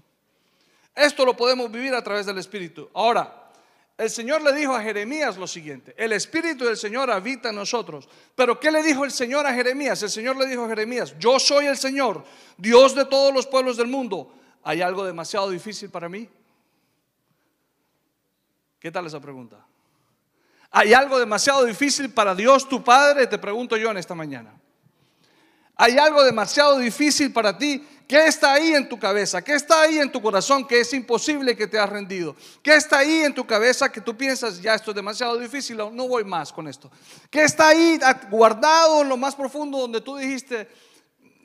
Esto 0.95 1.25
lo 1.25 1.35
podemos 1.35 1.71
vivir 1.71 1.93
a 1.93 2.03
través 2.03 2.25
del 2.25 2.37
Espíritu. 2.37 2.89
Ahora, 2.93 3.51
el 3.97 4.09
Señor 4.09 4.41
le 4.41 4.53
dijo 4.53 4.75
a 4.75 4.81
Jeremías 4.81 5.37
lo 5.37 5.47
siguiente, 5.47 5.93
el 5.97 6.13
Espíritu 6.13 6.65
del 6.65 6.77
Señor 6.77 7.09
habita 7.11 7.49
en 7.49 7.55
nosotros. 7.55 8.09
Pero 8.35 8.59
¿qué 8.59 8.71
le 8.71 8.83
dijo 8.83 9.05
el 9.05 9.11
Señor 9.11 9.45
a 9.45 9.53
Jeremías? 9.53 10.01
El 10.03 10.09
Señor 10.09 10.35
le 10.35 10.47
dijo 10.47 10.65
a 10.65 10.67
Jeremías, 10.67 11.15
yo 11.19 11.39
soy 11.39 11.67
el 11.67 11.77
Señor, 11.77 12.23
Dios 12.57 12.95
de 12.95 13.05
todos 13.05 13.33
los 13.33 13.47
pueblos 13.47 13.77
del 13.77 13.87
mundo. 13.87 14.33
¿Hay 14.63 14.81
algo 14.81 15.05
demasiado 15.05 15.49
difícil 15.49 15.89
para 15.89 16.09
mí? 16.09 16.27
¿Qué 18.83 18.91
tal 18.91 19.05
esa 19.05 19.21
pregunta? 19.21 19.65
¿Hay 20.69 20.93
algo 20.93 21.17
demasiado 21.17 21.63
difícil 21.63 22.09
para 22.09 22.35
Dios 22.35 22.67
tu 22.67 22.83
Padre? 22.83 23.27
Te 23.27 23.37
pregunto 23.37 23.77
yo 23.77 23.89
en 23.91 23.95
esta 23.95 24.13
mañana. 24.13 24.59
¿Hay 25.77 25.97
algo 25.97 26.21
demasiado 26.21 26.77
difícil 26.79 27.31
para 27.31 27.57
ti? 27.57 27.81
¿Qué 28.05 28.27
está 28.27 28.51
ahí 28.51 28.73
en 28.73 28.89
tu 28.89 28.99
cabeza? 28.99 29.41
¿Qué 29.41 29.53
está 29.53 29.83
ahí 29.83 29.99
en 29.99 30.11
tu 30.11 30.21
corazón 30.21 30.67
que 30.67 30.81
es 30.81 30.93
imposible 30.93 31.55
que 31.55 31.65
te 31.65 31.79
has 31.79 31.89
rendido? 31.89 32.35
¿Qué 32.61 32.75
está 32.75 32.97
ahí 32.97 33.21
en 33.21 33.33
tu 33.33 33.47
cabeza 33.47 33.89
que 33.89 34.01
tú 34.01 34.17
piensas, 34.17 34.61
ya 34.61 34.75
esto 34.75 34.91
es 34.91 34.95
demasiado 34.95 35.37
difícil, 35.37 35.77
no 35.77 36.07
voy 36.09 36.25
más 36.25 36.51
con 36.51 36.67
esto? 36.67 36.91
¿Qué 37.29 37.45
está 37.45 37.69
ahí 37.69 37.97
guardado 38.29 39.03
en 39.03 39.07
lo 39.07 39.15
más 39.15 39.33
profundo 39.33 39.77
donde 39.77 40.01
tú 40.01 40.17
dijiste, 40.17 40.67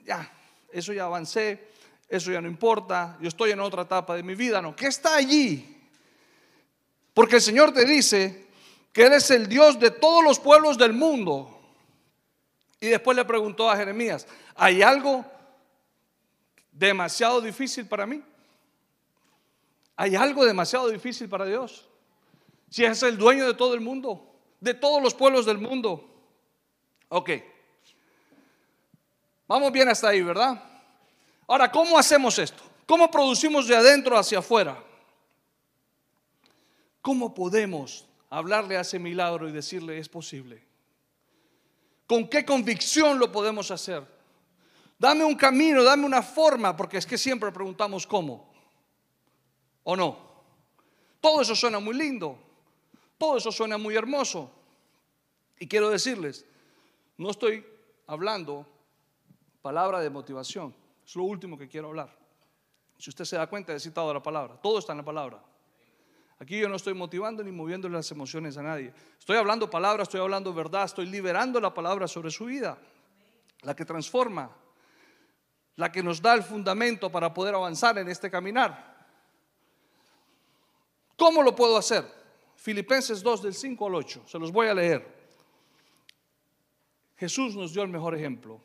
ya, 0.04 0.28
eso 0.72 0.92
ya 0.92 1.04
avancé, 1.04 1.68
eso 2.08 2.32
ya 2.32 2.40
no 2.40 2.48
importa, 2.48 3.16
yo 3.20 3.28
estoy 3.28 3.52
en 3.52 3.60
otra 3.60 3.82
etapa 3.82 4.16
de 4.16 4.24
mi 4.24 4.34
vida? 4.34 4.60
No, 4.60 4.74
¿qué 4.74 4.88
está 4.88 5.14
allí? 5.14 5.77
Porque 7.18 7.34
el 7.34 7.42
Señor 7.42 7.72
te 7.72 7.84
dice 7.84 8.46
que 8.92 9.06
Él 9.06 9.12
es 9.12 9.28
el 9.32 9.48
Dios 9.48 9.80
de 9.80 9.90
todos 9.90 10.22
los 10.22 10.38
pueblos 10.38 10.78
del 10.78 10.92
mundo. 10.92 11.60
Y 12.80 12.86
después 12.86 13.16
le 13.16 13.24
preguntó 13.24 13.68
a 13.68 13.76
Jeremías, 13.76 14.24
¿hay 14.54 14.82
algo 14.82 15.24
demasiado 16.70 17.40
difícil 17.40 17.88
para 17.88 18.06
mí? 18.06 18.22
¿Hay 19.96 20.14
algo 20.14 20.44
demasiado 20.44 20.88
difícil 20.90 21.28
para 21.28 21.44
Dios? 21.44 21.88
Si 22.70 22.84
es 22.84 23.02
el 23.02 23.18
dueño 23.18 23.48
de 23.48 23.54
todo 23.54 23.74
el 23.74 23.80
mundo, 23.80 24.24
de 24.60 24.74
todos 24.74 25.02
los 25.02 25.12
pueblos 25.12 25.44
del 25.44 25.58
mundo. 25.58 26.08
Ok. 27.08 27.30
Vamos 29.48 29.72
bien 29.72 29.88
hasta 29.88 30.10
ahí, 30.10 30.22
¿verdad? 30.22 30.62
Ahora, 31.48 31.68
¿cómo 31.68 31.98
hacemos 31.98 32.38
esto? 32.38 32.62
¿Cómo 32.86 33.10
producimos 33.10 33.66
de 33.66 33.74
adentro 33.74 34.16
hacia 34.16 34.38
afuera? 34.38 34.84
¿Cómo 37.02 37.34
podemos 37.34 38.06
hablarle 38.30 38.76
a 38.76 38.80
ese 38.80 38.98
milagro 38.98 39.48
y 39.48 39.52
decirle 39.52 39.98
es 39.98 40.08
posible? 40.08 40.62
¿Con 42.06 42.28
qué 42.28 42.44
convicción 42.44 43.18
lo 43.18 43.30
podemos 43.30 43.70
hacer? 43.70 44.04
Dame 44.98 45.24
un 45.24 45.36
camino, 45.36 45.84
dame 45.84 46.04
una 46.04 46.22
forma, 46.22 46.76
porque 46.76 46.96
es 46.96 47.06
que 47.06 47.16
siempre 47.16 47.52
preguntamos 47.52 48.06
cómo. 48.06 48.52
¿O 49.84 49.94
no? 49.94 50.28
Todo 51.20 51.42
eso 51.42 51.54
suena 51.54 51.78
muy 51.78 51.94
lindo, 51.94 52.38
todo 53.16 53.36
eso 53.36 53.52
suena 53.52 53.78
muy 53.78 53.94
hermoso. 53.94 54.50
Y 55.58 55.66
quiero 55.66 55.90
decirles, 55.90 56.44
no 57.16 57.30
estoy 57.30 57.64
hablando 58.06 58.66
palabra 59.62 60.00
de 60.00 60.10
motivación, 60.10 60.74
es 61.04 61.14
lo 61.16 61.24
último 61.24 61.58
que 61.58 61.68
quiero 61.68 61.88
hablar. 61.88 62.16
Si 62.98 63.10
usted 63.10 63.24
se 63.24 63.36
da 63.36 63.46
cuenta, 63.46 63.74
he 63.74 63.80
citado 63.80 64.12
la 64.12 64.22
palabra, 64.22 64.56
todo 64.60 64.78
está 64.78 64.92
en 64.92 64.98
la 64.98 65.04
palabra. 65.04 65.42
Aquí 66.40 66.58
yo 66.58 66.68
no 66.68 66.76
estoy 66.76 66.94
motivando 66.94 67.42
ni 67.42 67.50
moviendo 67.50 67.88
las 67.88 68.10
emociones 68.12 68.56
a 68.56 68.62
nadie. 68.62 68.92
Estoy 69.18 69.36
hablando 69.36 69.68
palabras, 69.68 70.06
estoy 70.06 70.20
hablando 70.20 70.54
verdad, 70.54 70.84
estoy 70.84 71.06
liberando 71.06 71.60
la 71.60 71.74
palabra 71.74 72.06
sobre 72.06 72.30
su 72.30 72.44
vida, 72.44 72.78
la 73.62 73.74
que 73.74 73.84
transforma, 73.84 74.50
la 75.76 75.90
que 75.90 76.02
nos 76.02 76.22
da 76.22 76.34
el 76.34 76.44
fundamento 76.44 77.10
para 77.10 77.34
poder 77.34 77.54
avanzar 77.54 77.98
en 77.98 78.08
este 78.08 78.30
caminar. 78.30 78.96
¿Cómo 81.16 81.42
lo 81.42 81.56
puedo 81.56 81.76
hacer? 81.76 82.04
Filipenses 82.54 83.22
2 83.22 83.42
del 83.42 83.54
5 83.54 83.86
al 83.86 83.94
8, 83.96 84.22
se 84.26 84.38
los 84.38 84.52
voy 84.52 84.68
a 84.68 84.74
leer. 84.74 85.18
Jesús 87.16 87.56
nos 87.56 87.72
dio 87.72 87.82
el 87.82 87.88
mejor 87.88 88.14
ejemplo. 88.14 88.60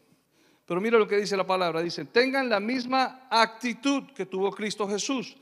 Pero 0.66 0.80
mira 0.80 0.98
lo 0.98 1.08
que 1.08 1.18
dice 1.18 1.36
la 1.36 1.46
palabra, 1.46 1.82
dice, 1.82 2.06
tengan 2.06 2.50
la 2.50 2.60
misma 2.60 3.28
actitud 3.30 4.12
que 4.16 4.28
tuvo 4.28 4.52
Cristo 4.52 4.88
Jesús. 4.88 5.36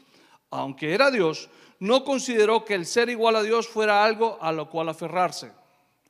Aunque 0.51 0.93
era 0.93 1.09
Dios, 1.09 1.49
no 1.79 2.03
consideró 2.03 2.63
que 2.63 2.75
el 2.75 2.85
ser 2.85 3.09
igual 3.09 3.35
a 3.35 3.43
Dios 3.43 3.67
fuera 3.67 4.03
algo 4.03 4.37
a 4.41 4.51
lo 4.51 4.69
cual 4.69 4.89
aferrarse. 4.89 5.51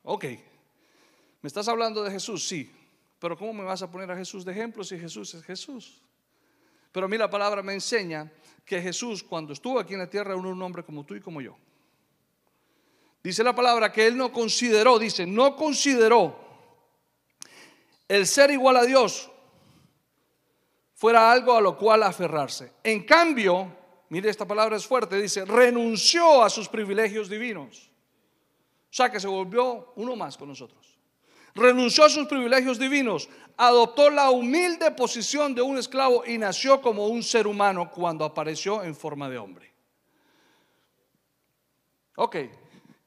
Ok, 0.02 0.24
¿me 0.24 1.46
estás 1.46 1.68
hablando 1.68 2.02
de 2.02 2.10
Jesús? 2.10 2.46
Sí, 2.46 2.70
pero 3.18 3.38
¿cómo 3.38 3.54
me 3.54 3.64
vas 3.64 3.82
a 3.82 3.90
poner 3.90 4.10
a 4.10 4.16
Jesús 4.16 4.44
de 4.44 4.52
ejemplo 4.52 4.84
si 4.84 4.98
Jesús 4.98 5.32
es 5.34 5.44
Jesús? 5.44 6.02
Pero 6.90 7.06
a 7.06 7.08
mí 7.08 7.16
la 7.16 7.30
palabra 7.30 7.62
me 7.62 7.72
enseña 7.72 8.30
que 8.66 8.82
Jesús 8.82 9.22
cuando 9.22 9.52
estuvo 9.52 9.78
aquí 9.78 9.94
en 9.94 10.00
la 10.00 10.10
tierra 10.10 10.32
era 10.32 10.40
un 10.40 10.62
hombre 10.62 10.84
como 10.84 11.04
tú 11.04 11.14
y 11.14 11.20
como 11.20 11.40
yo. 11.40 11.56
Dice 13.22 13.44
la 13.44 13.54
palabra 13.54 13.92
que 13.92 14.06
él 14.06 14.16
no 14.16 14.32
consideró, 14.32 14.98
dice, 14.98 15.24
no 15.24 15.54
consideró 15.56 16.36
el 18.08 18.26
ser 18.26 18.50
igual 18.50 18.76
a 18.76 18.84
Dios 18.84 19.30
fuera 20.94 21.32
algo 21.32 21.56
a 21.56 21.60
lo 21.60 21.78
cual 21.78 22.02
aferrarse. 22.02 22.72
En 22.84 23.04
cambio, 23.04 23.81
mire 24.12 24.28
esta 24.28 24.46
palabra 24.46 24.76
es 24.76 24.86
fuerte, 24.86 25.18
dice, 25.18 25.46
renunció 25.46 26.44
a 26.44 26.50
sus 26.50 26.68
privilegios 26.68 27.30
divinos. 27.30 27.90
O 28.90 28.94
sea 28.94 29.10
que 29.10 29.18
se 29.18 29.26
volvió 29.26 29.94
uno 29.96 30.14
más 30.16 30.36
con 30.36 30.48
nosotros. 30.48 30.98
Renunció 31.54 32.04
a 32.04 32.10
sus 32.10 32.26
privilegios 32.26 32.78
divinos, 32.78 33.30
adoptó 33.56 34.10
la 34.10 34.28
humilde 34.28 34.90
posición 34.90 35.54
de 35.54 35.62
un 35.62 35.78
esclavo 35.78 36.24
y 36.26 36.36
nació 36.36 36.82
como 36.82 37.06
un 37.06 37.22
ser 37.22 37.46
humano 37.46 37.90
cuando 37.90 38.26
apareció 38.26 38.82
en 38.82 38.94
forma 38.94 39.30
de 39.30 39.38
hombre. 39.38 39.72
Ok, 42.16 42.36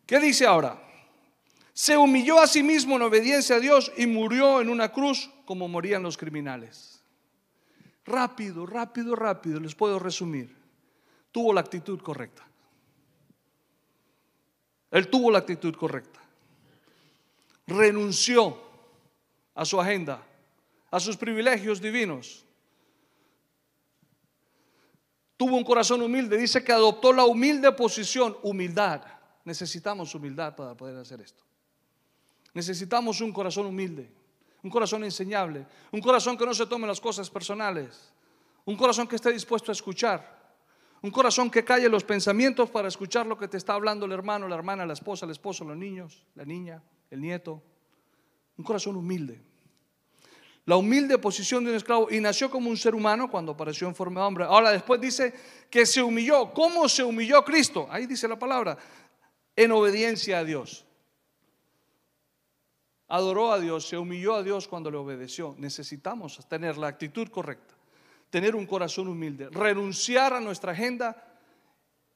¿qué 0.08 0.20
dice 0.20 0.48
ahora? 0.48 0.82
Se 1.72 1.96
humilló 1.96 2.40
a 2.40 2.48
sí 2.48 2.64
mismo 2.64 2.96
en 2.96 3.04
obediencia 3.04 3.58
a 3.58 3.60
Dios 3.60 3.92
y 3.96 4.08
murió 4.08 4.60
en 4.60 4.70
una 4.70 4.92
cruz 4.92 5.30
como 5.46 5.68
morían 5.68 6.02
los 6.02 6.18
criminales. 6.18 7.04
Rápido, 8.06 8.66
rápido, 8.66 9.16
rápido, 9.16 9.60
les 9.60 9.76
puedo 9.76 10.00
resumir. 10.00 10.65
Tuvo 11.36 11.52
la 11.52 11.60
actitud 11.60 12.00
correcta. 12.00 12.48
Él 14.90 15.10
tuvo 15.10 15.30
la 15.30 15.40
actitud 15.40 15.76
correcta. 15.76 16.22
Renunció 17.68 18.58
a 19.54 19.66
su 19.66 19.82
agenda, 19.82 20.26
a 20.90 20.98
sus 20.98 21.18
privilegios 21.18 21.82
divinos. 21.82 22.46
Tuvo 25.36 25.58
un 25.58 25.66
corazón 25.66 26.02
humilde. 26.04 26.38
Dice 26.38 26.64
que 26.64 26.72
adoptó 26.72 27.12
la 27.12 27.26
humilde 27.26 27.70
posición. 27.74 28.38
Humildad. 28.42 29.02
Necesitamos 29.44 30.16
humildad 30.16 30.56
para 30.56 30.74
poder 30.74 30.96
hacer 30.96 31.20
esto. 31.20 31.44
Necesitamos 32.54 33.20
un 33.20 33.34
corazón 33.34 33.66
humilde, 33.66 34.10
un 34.64 34.70
corazón 34.70 35.04
enseñable, 35.04 35.68
un 35.92 36.00
corazón 36.00 36.38
que 36.38 36.46
no 36.46 36.54
se 36.54 36.66
tome 36.66 36.88
las 36.88 37.02
cosas 37.02 37.30
personales, 37.30 38.14
un 38.64 38.78
corazón 38.78 39.06
que 39.06 39.18
esté 39.18 39.34
dispuesto 39.34 39.70
a 39.70 39.74
escuchar, 39.74 40.35
un 41.06 41.12
corazón 41.12 41.52
que 41.52 41.64
calle 41.64 41.88
los 41.88 42.04
pensamientos 42.04 42.68
para 42.72 42.88
escuchar 42.88 43.28
lo 43.28 43.38
que 43.38 43.48
te 43.48 43.58
está 43.58 43.74
hablando 43.74 44.08
el 44.08 44.12
hermano, 44.12 44.48
la 44.48 44.56
hermana, 44.56 44.88
la 44.88 44.94
esposa, 44.94 45.28
el 45.28 45.32
esposo, 45.34 45.64
los 45.64 45.78
niños, 45.78 46.26
la 46.34 46.44
niña, 46.44 46.82
el 47.12 47.22
nieto. 47.22 47.62
Un 48.58 48.66
corazón 48.66 48.96
humilde. 48.96 49.40
La 50.66 50.78
humilde 50.78 51.20
posición 51.20 51.64
de 51.64 51.70
un 51.70 51.78
esclavo 51.78 52.08
y 52.10 52.20
nació 52.20 52.50
como 52.50 52.72
un 52.72 52.78
ser 52.78 52.96
humano 52.96 53.30
cuando 53.30 53.52
apareció 53.52 53.88
en 53.88 53.94
forma 53.94 54.22
de 54.22 54.26
hombre. 54.26 54.46
Ahora 54.46 54.72
después 54.72 55.00
dice 55.00 55.32
que 55.70 55.86
se 55.86 56.02
humilló. 56.02 56.52
¿Cómo 56.52 56.90
se 56.90 57.04
humilló 57.04 57.46
Cristo? 57.46 57.88
Ahí 57.92 58.08
dice 58.08 58.28
la 58.28 58.40
palabra. 58.40 58.76
En 59.56 59.72
obediencia 59.74 60.40
a 60.40 60.44
Dios. 60.44 60.88
Adoró 63.10 63.52
a 63.52 63.60
Dios, 63.60 63.88
se 63.88 63.96
humilló 63.96 64.34
a 64.34 64.42
Dios 64.42 64.68
cuando 64.68 64.90
le 64.90 64.98
obedeció. 64.98 65.54
Necesitamos 65.60 66.40
tener 66.50 66.80
la 66.80 66.88
actitud 66.88 67.28
correcta 67.28 67.75
tener 68.36 68.54
un 68.54 68.66
corazón 68.66 69.08
humilde, 69.08 69.48
renunciar 69.50 70.34
a 70.34 70.42
nuestra 70.42 70.74
agenda 70.74 71.16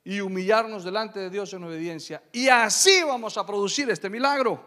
y 0.04 0.20
humillarnos 0.20 0.84
delante 0.84 1.18
de 1.18 1.30
Dios 1.30 1.54
en 1.54 1.64
obediencia. 1.64 2.22
Y 2.34 2.50
así 2.50 3.02
vamos 3.04 3.38
a 3.38 3.46
producir 3.46 3.90
este 3.90 4.10
milagro. 4.10 4.62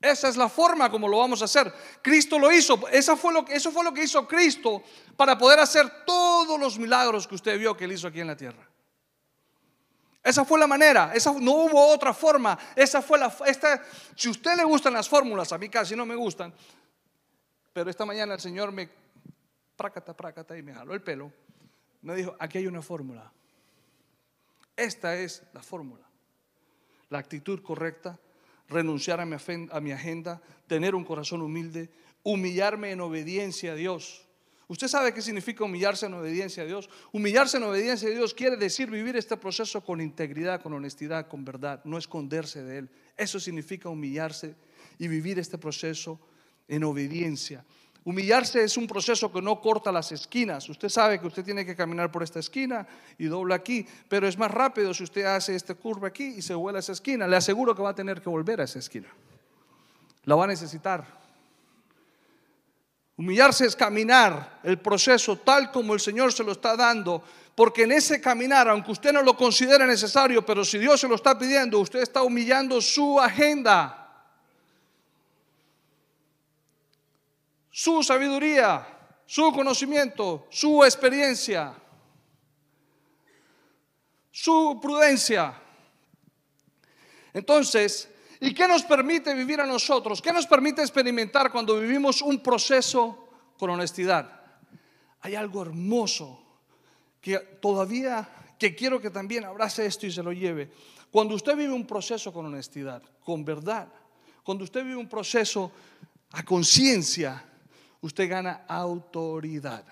Esa 0.00 0.28
es 0.28 0.36
la 0.36 0.48
forma 0.48 0.90
como 0.90 1.06
lo 1.06 1.18
vamos 1.18 1.42
a 1.42 1.44
hacer. 1.44 1.72
Cristo 2.02 2.40
lo 2.40 2.50
hizo. 2.50 2.88
Esa 2.88 3.16
fue 3.16 3.32
lo, 3.32 3.46
eso 3.46 3.70
fue 3.70 3.84
lo 3.84 3.94
que 3.94 4.02
hizo 4.02 4.26
Cristo 4.26 4.82
para 5.16 5.38
poder 5.38 5.60
hacer 5.60 6.04
todos 6.04 6.58
los 6.58 6.76
milagros 6.76 7.28
que 7.28 7.36
usted 7.36 7.56
vio 7.60 7.76
que 7.76 7.84
él 7.84 7.92
hizo 7.92 8.08
aquí 8.08 8.18
en 8.18 8.26
la 8.26 8.36
tierra. 8.36 8.68
Esa 10.24 10.44
fue 10.44 10.58
la 10.58 10.66
manera, 10.66 11.12
esa, 11.14 11.32
no 11.34 11.52
hubo 11.52 11.86
otra 11.86 12.12
forma. 12.12 12.58
Esa 12.74 13.00
fue 13.00 13.16
la. 13.16 13.32
Esta, 13.46 13.80
si 14.16 14.26
a 14.26 14.32
usted 14.32 14.56
le 14.56 14.64
gustan 14.64 14.92
las 14.92 15.08
fórmulas, 15.08 15.52
a 15.52 15.58
mí 15.58 15.68
casi 15.68 15.94
no 15.94 16.04
me 16.04 16.16
gustan, 16.16 16.52
pero 17.72 17.90
esta 17.90 18.04
mañana 18.04 18.34
el 18.34 18.40
Señor 18.40 18.72
me, 18.72 18.88
prácata, 19.76 20.16
prácata, 20.16 20.56
y 20.56 20.62
me 20.62 20.74
jaló 20.74 20.94
el 20.94 21.02
pelo. 21.02 21.32
Me 22.02 22.14
dijo, 22.14 22.36
aquí 22.38 22.58
hay 22.58 22.66
una 22.66 22.82
fórmula. 22.82 23.32
Esta 24.76 25.16
es 25.16 25.42
la 25.52 25.62
fórmula. 25.62 26.04
La 27.10 27.18
actitud 27.18 27.62
correcta, 27.62 28.18
renunciar 28.68 29.20
a 29.20 29.26
mi, 29.26 29.36
a 29.70 29.80
mi 29.80 29.92
agenda, 29.92 30.40
tener 30.66 30.94
un 30.94 31.04
corazón 31.04 31.42
humilde, 31.42 31.90
humillarme 32.22 32.90
en 32.90 33.00
obediencia 33.00 33.72
a 33.72 33.74
Dios. 33.74 34.26
¿Usted 34.68 34.88
sabe 34.88 35.12
qué 35.12 35.20
significa 35.20 35.64
humillarse 35.64 36.06
en 36.06 36.14
obediencia 36.14 36.62
a 36.62 36.66
Dios? 36.66 36.88
Humillarse 37.12 37.58
en 37.58 37.64
obediencia 37.64 38.08
a 38.08 38.12
Dios 38.12 38.32
quiere 38.32 38.56
decir 38.56 38.90
vivir 38.90 39.16
este 39.16 39.36
proceso 39.36 39.84
con 39.84 40.00
integridad, 40.00 40.62
con 40.62 40.72
honestidad, 40.72 41.28
con 41.28 41.44
verdad, 41.44 41.82
no 41.84 41.98
esconderse 41.98 42.62
de 42.62 42.78
Él. 42.78 42.90
Eso 43.16 43.38
significa 43.38 43.90
humillarse 43.90 44.54
y 44.98 45.08
vivir 45.08 45.38
este 45.38 45.58
proceso 45.58 46.18
en 46.72 46.84
obediencia. 46.84 47.62
Humillarse 48.02 48.64
es 48.64 48.78
un 48.78 48.86
proceso 48.86 49.30
que 49.30 49.42
no 49.42 49.60
corta 49.60 49.92
las 49.92 50.10
esquinas. 50.10 50.66
Usted 50.70 50.88
sabe 50.88 51.20
que 51.20 51.26
usted 51.26 51.44
tiene 51.44 51.66
que 51.66 51.76
caminar 51.76 52.10
por 52.10 52.22
esta 52.22 52.40
esquina 52.40 52.86
y 53.18 53.26
dobla 53.26 53.56
aquí, 53.56 53.86
pero 54.08 54.26
es 54.26 54.38
más 54.38 54.50
rápido 54.50 54.94
si 54.94 55.04
usted 55.04 55.24
hace 55.26 55.54
esta 55.54 55.74
curva 55.74 56.08
aquí 56.08 56.34
y 56.38 56.42
se 56.42 56.54
vuela 56.54 56.78
a 56.78 56.80
esa 56.80 56.92
esquina. 56.92 57.28
Le 57.28 57.36
aseguro 57.36 57.76
que 57.76 57.82
va 57.82 57.90
a 57.90 57.94
tener 57.94 58.22
que 58.22 58.30
volver 58.30 58.62
a 58.62 58.64
esa 58.64 58.78
esquina. 58.78 59.08
La 60.24 60.34
va 60.34 60.44
a 60.44 60.46
necesitar. 60.46 61.04
Humillarse 63.18 63.66
es 63.66 63.76
caminar 63.76 64.60
el 64.62 64.78
proceso 64.78 65.36
tal 65.36 65.70
como 65.70 65.92
el 65.92 66.00
Señor 66.00 66.32
se 66.32 66.42
lo 66.42 66.52
está 66.52 66.74
dando, 66.74 67.22
porque 67.54 67.82
en 67.82 67.92
ese 67.92 68.18
caminar, 68.18 68.66
aunque 68.66 68.92
usted 68.92 69.12
no 69.12 69.22
lo 69.22 69.36
considere 69.36 69.86
necesario, 69.86 70.44
pero 70.44 70.64
si 70.64 70.78
Dios 70.78 70.98
se 70.98 71.06
lo 71.06 71.16
está 71.16 71.38
pidiendo, 71.38 71.78
usted 71.78 72.00
está 72.00 72.22
humillando 72.22 72.80
su 72.80 73.20
agenda. 73.20 74.01
Su 77.72 78.02
sabiduría, 78.02 78.86
su 79.24 79.50
conocimiento, 79.50 80.46
su 80.50 80.84
experiencia, 80.84 81.74
su 84.30 84.78
prudencia. 84.80 85.58
Entonces, 87.32 88.10
¿y 88.40 88.52
qué 88.52 88.68
nos 88.68 88.82
permite 88.82 89.32
vivir 89.34 89.58
a 89.62 89.66
nosotros? 89.66 90.20
¿Qué 90.20 90.32
nos 90.34 90.46
permite 90.46 90.82
experimentar 90.82 91.50
cuando 91.50 91.80
vivimos 91.80 92.20
un 92.20 92.42
proceso 92.42 93.30
con 93.58 93.70
honestidad? 93.70 94.40
Hay 95.22 95.34
algo 95.34 95.62
hermoso 95.62 96.44
que 97.22 97.38
todavía, 97.38 98.28
que 98.58 98.74
quiero 98.74 99.00
que 99.00 99.08
también 99.08 99.46
abrace 99.46 99.86
esto 99.86 100.06
y 100.06 100.12
se 100.12 100.22
lo 100.22 100.32
lleve. 100.32 100.70
Cuando 101.10 101.34
usted 101.34 101.56
vive 101.56 101.72
un 101.72 101.86
proceso 101.86 102.34
con 102.34 102.44
honestidad, 102.44 103.02
con 103.24 103.46
verdad, 103.46 103.88
cuando 104.42 104.64
usted 104.64 104.84
vive 104.84 104.96
un 104.96 105.08
proceso 105.08 105.72
a 106.32 106.42
conciencia, 106.42 107.46
usted 108.02 108.28
gana 108.28 108.64
autoridad. 108.68 109.84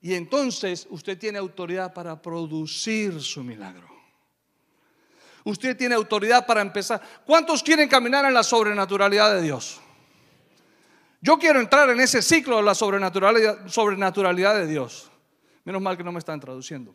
Y 0.00 0.14
entonces 0.14 0.86
usted 0.88 1.18
tiene 1.18 1.38
autoridad 1.38 1.92
para 1.92 2.22
producir 2.22 3.20
su 3.20 3.42
milagro. 3.42 3.88
Usted 5.42 5.76
tiene 5.76 5.94
autoridad 5.94 6.46
para 6.46 6.60
empezar. 6.60 7.02
¿Cuántos 7.24 7.62
quieren 7.62 7.88
caminar 7.88 8.24
en 8.24 8.34
la 8.34 8.42
sobrenaturalidad 8.42 9.34
de 9.34 9.42
Dios? 9.42 9.80
Yo 11.20 11.38
quiero 11.38 11.60
entrar 11.60 11.88
en 11.90 11.98
ese 11.98 12.22
ciclo 12.22 12.58
de 12.58 12.62
la 12.62 12.74
sobrenaturalidad, 12.74 13.66
sobrenaturalidad 13.66 14.54
de 14.54 14.66
Dios. 14.66 15.10
Menos 15.64 15.82
mal 15.82 15.96
que 15.96 16.04
no 16.04 16.12
me 16.12 16.18
están 16.18 16.38
traduciendo. 16.38 16.94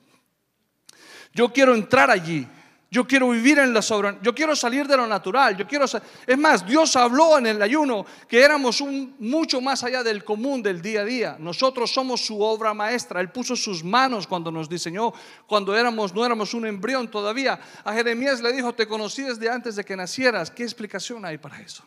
Yo 1.34 1.52
quiero 1.52 1.74
entrar 1.74 2.10
allí. 2.10 2.48
Yo 2.94 3.08
quiero 3.08 3.30
vivir 3.30 3.58
en 3.58 3.74
la 3.74 3.82
sobra, 3.82 4.20
yo 4.22 4.36
quiero 4.36 4.54
salir 4.54 4.86
de 4.86 4.98
lo 4.98 5.08
natural, 5.08 5.56
yo 5.56 5.66
quiero 5.66 5.86
Es 5.86 6.38
más, 6.38 6.68
Dios 6.68 6.94
habló 6.98 7.38
en 7.38 7.48
el 7.48 7.62
ayuno 7.62 8.06
que 8.28 8.44
éramos 8.44 8.82
un, 8.82 9.16
mucho 9.18 9.62
más 9.62 9.86
allá 9.86 10.04
del 10.04 10.26
común 10.26 10.62
del 10.62 10.82
día 10.82 11.00
a 11.00 11.06
día. 11.06 11.38
Nosotros 11.40 11.90
somos 11.90 12.26
su 12.26 12.42
obra 12.42 12.74
maestra. 12.74 13.22
Él 13.22 13.32
puso 13.32 13.56
sus 13.56 13.82
manos 13.82 14.28
cuando 14.28 14.52
nos 14.52 14.68
diseñó, 14.68 15.14
cuando 15.48 15.74
éramos 15.74 16.14
no 16.14 16.26
éramos 16.26 16.54
un 16.54 16.66
embrión 16.66 17.10
todavía. 17.10 17.62
A 17.86 17.94
Jeremías 17.94 18.42
le 18.42 18.52
dijo, 18.52 18.74
"Te 18.74 18.86
conocí 18.86 19.22
desde 19.22 19.50
antes 19.50 19.78
de 19.78 19.86
que 19.86 19.96
nacieras." 19.96 20.52
¿Qué 20.52 20.64
explicación 20.64 21.24
hay 21.24 21.38
para 21.38 21.62
eso? 21.62 21.86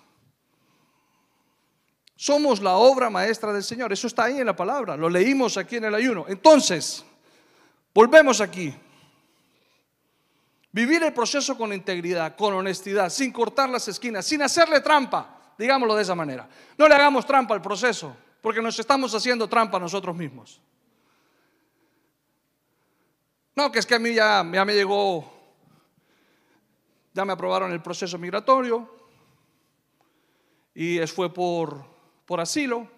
Somos 2.16 2.62
la 2.62 2.76
obra 2.76 3.10
maestra 3.10 3.52
del 3.52 3.62
Señor. 3.62 3.92
Eso 3.92 4.06
está 4.06 4.24
ahí 4.24 4.40
en 4.40 4.46
la 4.46 4.56
palabra. 4.56 4.96
Lo 4.96 5.10
leímos 5.10 5.58
aquí 5.58 5.76
en 5.76 5.84
el 5.84 5.94
ayuno. 5.94 6.24
Entonces, 6.28 7.04
volvemos 7.92 8.40
aquí. 8.40 8.74
Vivir 10.74 11.04
el 11.04 11.12
proceso 11.12 11.56
con 11.56 11.72
integridad, 11.72 12.34
con 12.34 12.52
honestidad, 12.52 13.08
sin 13.08 13.30
cortar 13.30 13.70
las 13.70 13.86
esquinas, 13.86 14.26
sin 14.26 14.42
hacerle 14.42 14.80
trampa, 14.80 15.54
digámoslo 15.56 15.94
de 15.94 16.02
esa 16.02 16.16
manera. 16.16 16.48
No 16.76 16.88
le 16.88 16.96
hagamos 16.96 17.24
trampa 17.24 17.54
al 17.54 17.62
proceso, 17.62 18.16
porque 18.42 18.60
nos 18.60 18.76
estamos 18.76 19.14
haciendo 19.14 19.48
trampa 19.48 19.78
nosotros 19.78 20.16
mismos. 20.16 20.60
No, 23.54 23.70
que 23.70 23.78
es 23.78 23.86
que 23.86 23.94
a 23.94 24.00
mí 24.00 24.14
ya, 24.14 24.42
me 24.42 24.74
llegó, 24.74 25.32
ya 27.12 27.24
me 27.24 27.34
aprobaron 27.34 27.70
el 27.70 27.80
proceso 27.80 28.18
migratorio 28.18 28.90
y 30.74 30.98
fue 31.06 31.32
por, 31.32 31.84
por 32.26 32.40
asilo. 32.40 32.88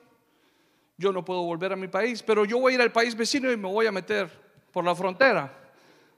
Yo 0.96 1.12
no 1.12 1.22
puedo 1.22 1.42
volver 1.42 1.74
a 1.74 1.76
mi 1.76 1.88
país, 1.88 2.22
pero 2.22 2.46
yo 2.46 2.58
voy 2.58 2.72
a 2.72 2.74
ir 2.76 2.80
al 2.80 2.90
país 2.90 3.14
vecino 3.14 3.52
y 3.52 3.56
me 3.58 3.68
voy 3.70 3.84
a 3.84 3.92
meter 3.92 4.30
por 4.72 4.82
la 4.82 4.94
frontera 4.94 5.65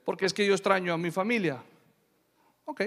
porque 0.08 0.24
es 0.24 0.32
que 0.32 0.46
yo 0.46 0.54
extraño 0.54 0.94
a 0.94 0.96
mi 0.96 1.10
familia. 1.10 1.62
Ok, 2.64 2.80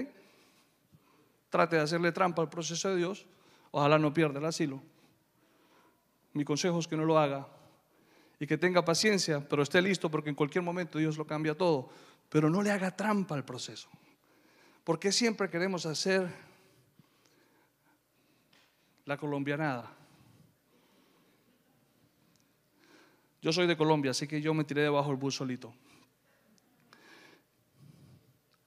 trate 1.50 1.76
de 1.76 1.82
hacerle 1.82 2.10
trampa 2.10 2.42
al 2.42 2.48
proceso 2.48 2.88
de 2.88 2.96
Dios, 2.96 3.26
ojalá 3.70 3.96
no 3.96 4.12
pierda 4.12 4.40
el 4.40 4.44
asilo. 4.44 4.82
Mi 6.32 6.44
consejo 6.44 6.80
es 6.80 6.88
que 6.88 6.96
no 6.96 7.04
lo 7.04 7.20
haga, 7.20 7.46
y 8.40 8.46
que 8.48 8.58
tenga 8.58 8.84
paciencia, 8.84 9.38
pero 9.48 9.62
esté 9.62 9.80
listo 9.80 10.10
porque 10.10 10.30
en 10.30 10.34
cualquier 10.34 10.64
momento 10.64 10.98
Dios 10.98 11.16
lo 11.16 11.24
cambia 11.24 11.56
todo. 11.56 11.90
Pero 12.28 12.50
no 12.50 12.60
le 12.60 12.72
haga 12.72 12.96
trampa 12.96 13.36
al 13.36 13.44
proceso. 13.44 13.88
Porque 14.82 15.12
siempre 15.12 15.48
queremos 15.48 15.86
hacer 15.86 16.28
la 19.04 19.16
colombianada. 19.16 19.94
Yo 23.40 23.52
soy 23.52 23.68
de 23.68 23.76
Colombia, 23.76 24.10
así 24.10 24.26
que 24.26 24.42
yo 24.42 24.52
me 24.54 24.64
tiré 24.64 24.82
debajo 24.82 25.10
del 25.10 25.18
bus 25.18 25.36
solito. 25.36 25.72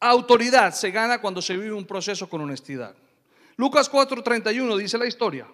Autoridad 0.08 0.72
se 0.76 0.92
gana 0.92 1.20
cuando 1.20 1.42
se 1.42 1.58
vive 1.58 1.74
un 1.74 1.86
proceso 1.86 2.30
con 2.30 2.40
honestidad. 2.42 2.96
Lucas 3.58 3.90
4:31 3.92 4.78
dice 4.78 5.00
la 5.00 5.08
historia 5.08 5.48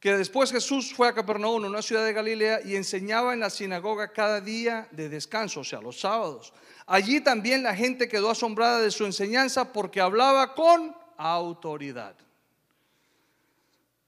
que 0.00 0.16
después 0.16 0.50
Jesús 0.50 0.94
fue 0.94 1.08
a 1.08 1.12
Capernaum, 1.12 1.62
una 1.64 1.82
ciudad 1.82 2.06
de 2.06 2.14
Galilea, 2.14 2.62
y 2.64 2.74
enseñaba 2.74 3.34
en 3.34 3.40
la 3.40 3.50
sinagoga 3.50 4.14
cada 4.14 4.40
día 4.40 4.88
de 4.92 5.10
descanso, 5.10 5.60
o 5.60 5.64
sea, 5.64 5.82
los 5.82 6.00
sábados. 6.00 6.54
Allí 6.86 7.20
también 7.20 7.62
la 7.62 7.76
gente 7.76 8.08
quedó 8.08 8.30
asombrada 8.30 8.80
de 8.80 8.90
su 8.90 9.04
enseñanza 9.04 9.70
porque 9.70 10.00
hablaba 10.00 10.54
con 10.54 10.96
autoridad. 11.18 12.16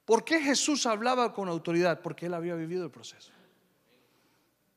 ¿Por 0.07 0.25
qué 0.25 0.41
Jesús 0.41 0.87
hablaba 0.87 1.35
con 1.35 1.51
autoridad? 1.51 2.01
Porque 2.01 2.27
él 2.27 2.33
había 2.33 2.55
vivido 2.55 2.85
el 2.85 2.91
proceso. 2.91 3.31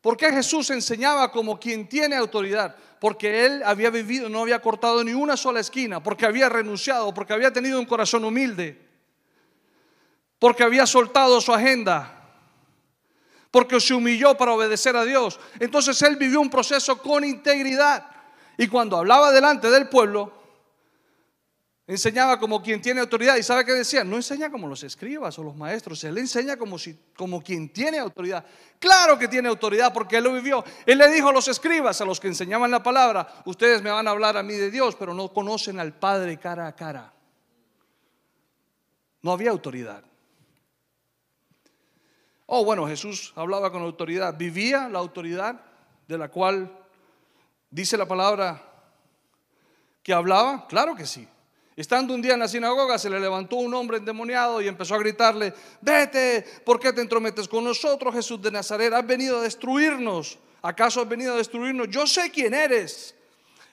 ¿Por 0.05 0.17
qué 0.17 0.31
Jesús 0.31 0.69
enseñaba 0.69 1.31
como 1.31 1.59
quien 1.59 1.89
tiene 1.89 2.15
autoridad? 2.15 2.75
Porque 2.99 3.43
él 3.43 3.63
había 3.65 3.89
vivido, 3.89 4.29
no 4.29 4.43
había 4.43 4.61
cortado 4.61 5.03
ni 5.03 5.13
una 5.13 5.35
sola 5.35 5.61
esquina, 5.61 6.03
porque 6.03 6.27
había 6.27 6.47
renunciado, 6.47 7.11
porque 7.11 7.33
había 7.33 7.51
tenido 7.51 7.79
un 7.79 7.87
corazón 7.87 8.23
humilde, 8.23 8.79
porque 10.37 10.61
había 10.61 10.85
soltado 10.85 11.41
su 11.41 11.51
agenda, 11.51 12.23
porque 13.49 13.79
se 13.79 13.95
humilló 13.95 14.37
para 14.37 14.51
obedecer 14.51 14.95
a 14.95 15.05
Dios. 15.05 15.39
Entonces 15.59 15.99
él 16.03 16.17
vivió 16.17 16.39
un 16.39 16.51
proceso 16.51 16.99
con 16.99 17.23
integridad. 17.23 18.05
Y 18.59 18.67
cuando 18.67 18.97
hablaba 18.97 19.31
delante 19.31 19.71
del 19.71 19.89
pueblo, 19.89 20.31
Enseñaba 21.87 22.39
como 22.39 22.63
quien 22.63 22.81
tiene 22.81 22.99
autoridad. 22.99 23.35
¿Y 23.35 23.43
sabe 23.43 23.63
qué 23.63 23.73
decía? 23.73 24.03
No 24.03 24.15
enseña 24.15 24.49
como 24.49 24.67
los 24.67 24.83
escribas 24.83 25.37
o 25.37 25.43
los 25.43 25.55
maestros. 25.55 26.03
Él 26.03 26.17
enseña 26.17 26.57
como, 26.57 26.79
si, 26.79 26.97
como 27.15 27.43
quien 27.43 27.69
tiene 27.69 27.99
autoridad. 27.99 28.43
Claro 28.79 29.19
que 29.19 29.27
tiene 29.27 29.49
autoridad 29.49 29.93
porque 29.93 30.17
él 30.17 30.23
lo 30.23 30.33
vivió. 30.33 30.63
Él 30.85 30.97
le 30.97 31.09
dijo 31.09 31.29
a 31.29 31.33
los 31.33 31.47
escribas, 31.47 32.01
a 32.01 32.05
los 32.05 32.19
que 32.19 32.27
enseñaban 32.27 32.71
la 32.71 32.81
palabra, 32.81 33.43
ustedes 33.45 33.83
me 33.83 33.91
van 33.91 34.07
a 34.07 34.11
hablar 34.11 34.35
a 34.35 34.41
mí 34.41 34.55
de 34.55 34.71
Dios, 34.71 34.95
pero 34.95 35.13
no 35.13 35.31
conocen 35.31 35.79
al 35.79 35.93
Padre 35.93 36.37
cara 36.37 36.65
a 36.65 36.75
cara. 36.75 37.13
No 39.21 39.31
había 39.31 39.51
autoridad. 39.51 40.03
Oh, 42.47 42.65
bueno, 42.65 42.87
Jesús 42.87 43.31
hablaba 43.35 43.71
con 43.71 43.83
autoridad. 43.83 44.35
¿Vivía 44.35 44.89
la 44.89 44.97
autoridad 44.97 45.61
de 46.07 46.17
la 46.17 46.29
cual 46.29 46.75
dice 47.69 47.95
la 47.95 48.07
palabra 48.07 48.59
que 50.01 50.13
hablaba? 50.13 50.65
Claro 50.67 50.95
que 50.95 51.05
sí. 51.05 51.27
Estando 51.75 52.13
un 52.13 52.21
día 52.21 52.35
en 52.35 52.39
la 52.39 52.47
sinagoga, 52.47 52.97
se 52.97 53.09
le 53.09 53.19
levantó 53.19 53.57
un 53.57 53.73
hombre 53.73 53.97
endemoniado 53.97 54.61
y 54.61 54.67
empezó 54.67 54.95
a 54.95 54.99
gritarle, 54.99 55.53
vete, 55.81 56.45
¿por 56.63 56.79
qué 56.79 56.93
te 56.93 57.01
entrometes 57.01 57.49
con 57.49 57.65
nosotros, 57.65 58.13
Jesús 58.13 58.41
de 58.41 58.49
Nazaret? 58.49 58.93
Has 58.93 59.05
venido 59.05 59.39
a 59.39 59.41
destruirnos. 59.41 60.39
¿Acaso 60.61 61.01
has 61.01 61.09
venido 61.09 61.33
a 61.33 61.37
destruirnos? 61.37 61.89
Yo 61.89 62.07
sé 62.07 62.31
quién 62.31 62.53
eres, 62.53 63.13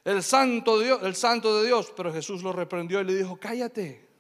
el 0.05 0.23
santo, 0.23 0.81
de 0.81 1.67
Dios. 1.67 1.93
Pero 1.97 2.13
Jesús 2.13 2.43
lo 2.43 2.53
reprendió 2.53 3.01
y 3.01 3.05
le 3.05 3.15
dijo, 3.15 3.37
cállate. 3.37 4.11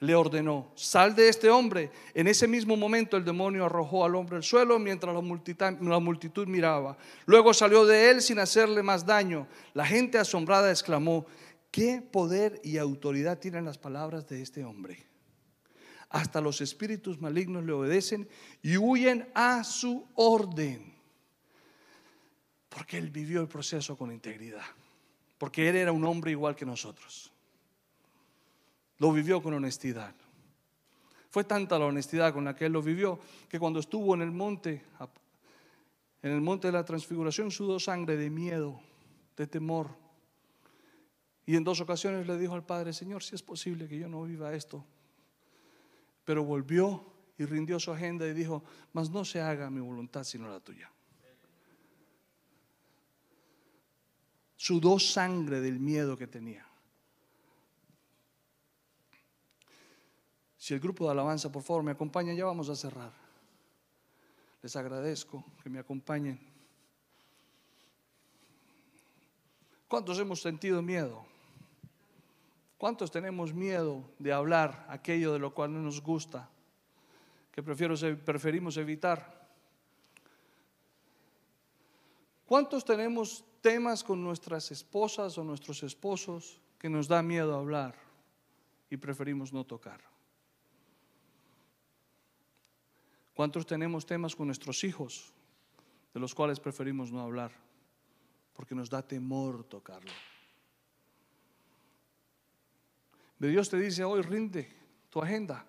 Le 0.00 0.14
ordenó, 0.14 0.72
sal 0.74 1.14
de 1.14 1.28
este 1.28 1.50
hombre. 1.50 1.90
En 2.14 2.26
ese 2.26 2.48
mismo 2.48 2.76
momento 2.76 3.16
el 3.16 3.24
demonio 3.24 3.66
arrojó 3.66 4.04
al 4.04 4.14
hombre 4.16 4.36
al 4.36 4.42
suelo 4.42 4.78
mientras 4.78 5.14
la 5.14 5.20
multitud, 5.20 5.64
la 5.80 5.98
multitud 5.98 6.46
miraba. 6.46 6.96
Luego 7.26 7.54
salió 7.54 7.86
de 7.86 8.10
él 8.10 8.20
sin 8.20 8.38
hacerle 8.38 8.82
más 8.82 9.06
daño. 9.06 9.46
La 9.72 9.86
gente 9.86 10.18
asombrada 10.18 10.70
exclamó, 10.70 11.24
¿Qué 11.74 12.00
poder 12.00 12.60
y 12.62 12.78
autoridad 12.78 13.40
tienen 13.40 13.64
las 13.64 13.78
palabras 13.78 14.28
de 14.28 14.40
este 14.40 14.64
hombre? 14.64 15.04
Hasta 16.08 16.40
los 16.40 16.60
espíritus 16.60 17.20
malignos 17.20 17.64
le 17.64 17.72
obedecen 17.72 18.28
y 18.62 18.76
huyen 18.76 19.28
a 19.34 19.64
su 19.64 20.06
orden. 20.14 20.94
Porque 22.68 22.96
él 22.96 23.10
vivió 23.10 23.40
el 23.40 23.48
proceso 23.48 23.98
con 23.98 24.12
integridad. 24.12 24.62
Porque 25.36 25.68
él 25.68 25.74
era 25.74 25.90
un 25.90 26.04
hombre 26.04 26.30
igual 26.30 26.54
que 26.54 26.64
nosotros. 26.64 27.32
Lo 28.98 29.10
vivió 29.10 29.42
con 29.42 29.54
honestidad. 29.54 30.14
Fue 31.28 31.42
tanta 31.42 31.76
la 31.76 31.86
honestidad 31.86 32.32
con 32.32 32.44
la 32.44 32.54
que 32.54 32.66
él 32.66 32.72
lo 32.72 32.82
vivió 32.82 33.18
que 33.48 33.58
cuando 33.58 33.80
estuvo 33.80 34.14
en 34.14 34.22
el 34.22 34.30
monte, 34.30 34.84
en 36.22 36.30
el 36.30 36.40
monte 36.40 36.68
de 36.68 36.72
la 36.72 36.84
transfiguración, 36.84 37.50
sudó 37.50 37.80
sangre 37.80 38.16
de 38.16 38.30
miedo, 38.30 38.80
de 39.36 39.48
temor 39.48 40.03
y 41.46 41.56
en 41.56 41.64
dos 41.64 41.80
ocasiones 41.80 42.26
le 42.26 42.38
dijo 42.38 42.54
al 42.54 42.64
Padre, 42.64 42.92
Señor, 42.92 43.22
si 43.22 43.34
es 43.34 43.42
posible 43.42 43.86
que 43.86 43.98
yo 43.98 44.08
no 44.08 44.22
viva 44.22 44.54
esto. 44.54 44.84
Pero 46.24 46.42
volvió 46.44 47.04
y 47.36 47.44
rindió 47.44 47.78
su 47.78 47.90
agenda 47.90 48.26
y 48.26 48.32
dijo, 48.32 48.64
mas 48.92 49.10
no 49.10 49.24
se 49.24 49.40
haga 49.40 49.68
mi 49.68 49.80
voluntad 49.80 50.24
sino 50.24 50.48
la 50.48 50.60
tuya. 50.60 50.90
Sudó 54.56 54.98
sangre 54.98 55.60
del 55.60 55.78
miedo 55.78 56.16
que 56.16 56.26
tenía. 56.26 56.66
Si 60.56 60.72
el 60.72 60.80
grupo 60.80 61.04
de 61.04 61.10
alabanza, 61.10 61.52
por 61.52 61.62
favor, 61.62 61.82
me 61.82 61.90
acompaña, 61.90 62.32
ya 62.32 62.46
vamos 62.46 62.70
a 62.70 62.74
cerrar. 62.74 63.12
Les 64.62 64.74
agradezco 64.76 65.44
que 65.62 65.68
me 65.68 65.78
acompañen. 65.78 66.40
¿Cuántos 69.86 70.18
hemos 70.18 70.40
sentido 70.40 70.80
miedo? 70.80 71.33
¿Cuántos 72.78 73.10
tenemos 73.10 73.54
miedo 73.54 74.10
de 74.18 74.32
hablar 74.32 74.86
aquello 74.88 75.32
de 75.32 75.38
lo 75.38 75.54
cual 75.54 75.72
no 75.72 75.80
nos 75.80 76.00
gusta, 76.00 76.50
que 77.52 77.62
preferimos 77.62 78.76
evitar? 78.76 79.48
¿Cuántos 82.46 82.84
tenemos 82.84 83.44
temas 83.60 84.04
con 84.04 84.22
nuestras 84.22 84.70
esposas 84.70 85.38
o 85.38 85.44
nuestros 85.44 85.82
esposos 85.82 86.60
que 86.78 86.90
nos 86.90 87.08
da 87.08 87.22
miedo 87.22 87.56
hablar 87.56 87.94
y 88.90 88.96
preferimos 88.96 89.52
no 89.52 89.64
tocar? 89.64 90.02
¿Cuántos 93.34 93.66
tenemos 93.66 94.04
temas 94.04 94.36
con 94.36 94.46
nuestros 94.46 94.84
hijos 94.84 95.32
de 96.12 96.20
los 96.20 96.34
cuales 96.34 96.60
preferimos 96.60 97.10
no 97.10 97.20
hablar 97.20 97.50
porque 98.52 98.74
nos 98.74 98.90
da 98.90 99.02
temor 99.02 99.64
tocarlo? 99.64 100.12
Dios 103.38 103.68
te 103.68 103.76
dice 103.78 104.04
hoy, 104.04 104.22
rinde 104.22 104.70
tu 105.10 105.20
agenda, 105.20 105.64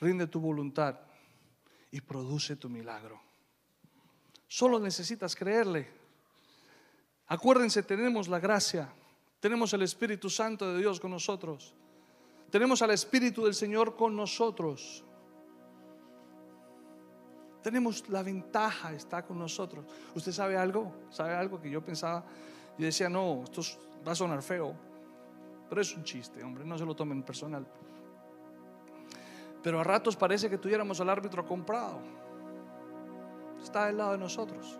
rinde 0.00 0.26
tu 0.26 0.40
voluntad 0.40 0.98
y 1.90 2.00
produce 2.00 2.56
tu 2.56 2.68
milagro. 2.68 3.20
Solo 4.46 4.78
necesitas 4.78 5.36
creerle. 5.36 5.88
Acuérdense, 7.26 7.82
tenemos 7.82 8.28
la 8.28 8.40
gracia, 8.40 8.90
tenemos 9.40 9.72
el 9.74 9.82
Espíritu 9.82 10.30
Santo 10.30 10.72
de 10.72 10.78
Dios 10.78 10.98
con 10.98 11.10
nosotros, 11.10 11.74
tenemos 12.50 12.80
al 12.80 12.90
Espíritu 12.92 13.44
del 13.44 13.54
Señor 13.54 13.96
con 13.96 14.16
nosotros. 14.16 15.04
Tenemos 17.62 18.08
la 18.08 18.22
ventaja, 18.22 18.94
está 18.94 19.26
con 19.26 19.38
nosotros. 19.38 19.84
¿Usted 20.14 20.32
sabe 20.32 20.56
algo? 20.56 20.94
¿Sabe 21.10 21.34
algo 21.34 21.60
que 21.60 21.68
yo 21.68 21.84
pensaba? 21.84 22.24
Y 22.78 22.84
decía, 22.84 23.10
no, 23.10 23.42
esto 23.44 23.60
va 24.06 24.12
a 24.12 24.14
sonar 24.14 24.42
feo. 24.42 24.87
Pero 25.68 25.80
es 25.80 25.94
un 25.94 26.04
chiste, 26.04 26.42
hombre, 26.42 26.64
no 26.64 26.78
se 26.78 26.84
lo 26.84 26.94
tomen 26.94 27.22
personal. 27.22 27.66
Pero 29.62 29.80
a 29.80 29.84
ratos 29.84 30.16
parece 30.16 30.48
que 30.48 30.58
tuviéramos 30.58 31.00
al 31.00 31.10
árbitro 31.10 31.44
comprado. 31.44 32.00
Está 33.62 33.86
del 33.86 33.98
lado 33.98 34.12
de 34.12 34.18
nosotros. 34.18 34.78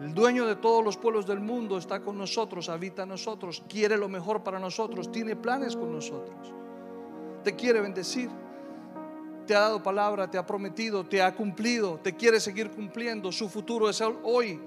El 0.00 0.12
dueño 0.12 0.46
de 0.46 0.56
todos 0.56 0.84
los 0.84 0.96
pueblos 0.96 1.26
del 1.26 1.38
mundo 1.38 1.78
está 1.78 2.00
con 2.00 2.18
nosotros, 2.18 2.68
habita 2.68 3.04
en 3.04 3.10
nosotros, 3.10 3.62
quiere 3.68 3.96
lo 3.96 4.08
mejor 4.08 4.42
para 4.42 4.58
nosotros, 4.58 5.12
tiene 5.12 5.36
planes 5.36 5.76
con 5.76 5.92
nosotros. 5.92 6.52
Te 7.44 7.54
quiere 7.54 7.80
bendecir. 7.80 8.28
Te 9.46 9.54
ha 9.54 9.60
dado 9.60 9.82
palabra, 9.82 10.28
te 10.28 10.38
ha 10.38 10.46
prometido, 10.46 11.04
te 11.04 11.22
ha 11.22 11.34
cumplido, 11.36 12.00
te 12.02 12.16
quiere 12.16 12.40
seguir 12.40 12.70
cumpliendo. 12.70 13.30
Su 13.30 13.48
futuro 13.48 13.88
es 13.88 14.02
hoy. 14.22 14.58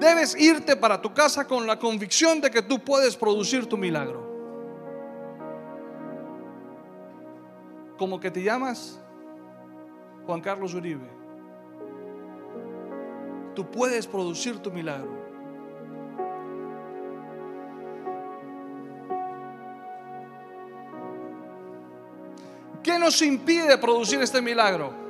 Debes 0.00 0.36
irte 0.38 0.76
para 0.76 1.00
tu 1.00 1.12
casa 1.14 1.46
con 1.46 1.66
la 1.66 1.78
convicción 1.78 2.40
de 2.40 2.50
que 2.50 2.60
tú 2.62 2.78
puedes 2.78 3.16
producir 3.16 3.66
tu 3.66 3.78
milagro. 3.78 4.26
Como 7.96 8.20
que 8.20 8.30
te 8.30 8.42
llamas 8.42 9.00
Juan 10.26 10.40
Carlos 10.40 10.74
Uribe. 10.74 11.08
Tú 13.54 13.70
puedes 13.70 14.06
producir 14.06 14.58
tu 14.58 14.70
milagro. 14.70 15.24
¿Qué 22.82 22.96
¿Qué 22.96 22.98
nos 22.98 23.20
impide 23.22 23.78
producir 23.78 24.20
este 24.20 24.42
milagro? 24.42 25.05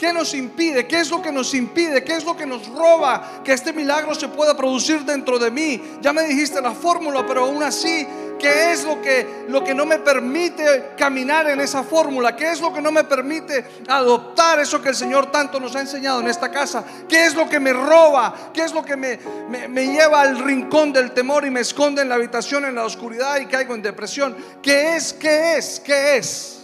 ¿Qué 0.00 0.14
nos 0.14 0.32
impide? 0.32 0.86
¿Qué 0.86 0.98
es 0.98 1.10
lo 1.10 1.20
que 1.20 1.30
nos 1.30 1.52
impide? 1.52 2.02
¿Qué 2.02 2.16
es 2.16 2.24
lo 2.24 2.34
que 2.34 2.46
nos 2.46 2.66
roba 2.68 3.42
que 3.44 3.52
este 3.52 3.70
milagro 3.70 4.14
se 4.14 4.28
pueda 4.28 4.56
producir 4.56 5.04
dentro 5.04 5.38
de 5.38 5.50
mí? 5.50 5.78
Ya 6.00 6.14
me 6.14 6.22
dijiste 6.22 6.58
la 6.62 6.72
fórmula, 6.72 7.26
pero 7.28 7.44
aún 7.44 7.62
así, 7.62 8.08
¿qué 8.38 8.72
es 8.72 8.82
lo 8.84 9.02
que, 9.02 9.44
lo 9.48 9.62
que 9.62 9.74
no 9.74 9.84
me 9.84 9.98
permite 9.98 10.92
caminar 10.96 11.50
en 11.50 11.60
esa 11.60 11.82
fórmula? 11.82 12.34
¿Qué 12.34 12.50
es 12.50 12.62
lo 12.62 12.72
que 12.72 12.80
no 12.80 12.90
me 12.90 13.04
permite 13.04 13.62
adoptar 13.88 14.58
eso 14.60 14.80
que 14.80 14.88
el 14.88 14.96
Señor 14.96 15.30
tanto 15.30 15.60
nos 15.60 15.76
ha 15.76 15.80
enseñado 15.80 16.22
en 16.22 16.28
esta 16.28 16.50
casa? 16.50 16.82
¿Qué 17.06 17.26
es 17.26 17.34
lo 17.34 17.46
que 17.46 17.60
me 17.60 17.74
roba? 17.74 18.52
¿Qué 18.54 18.62
es 18.62 18.72
lo 18.72 18.82
que 18.82 18.96
me, 18.96 19.18
me, 19.50 19.68
me 19.68 19.86
lleva 19.86 20.22
al 20.22 20.38
rincón 20.38 20.94
del 20.94 21.12
temor 21.12 21.44
y 21.44 21.50
me 21.50 21.60
esconde 21.60 22.00
en 22.00 22.08
la 22.08 22.14
habitación, 22.14 22.64
en 22.64 22.76
la 22.76 22.86
oscuridad 22.86 23.38
y 23.38 23.44
caigo 23.44 23.74
en 23.74 23.82
depresión? 23.82 24.34
¿Qué 24.62 24.96
es? 24.96 25.12
¿Qué 25.12 25.58
es? 25.58 25.78
¿Qué 25.78 26.16
es? 26.16 26.59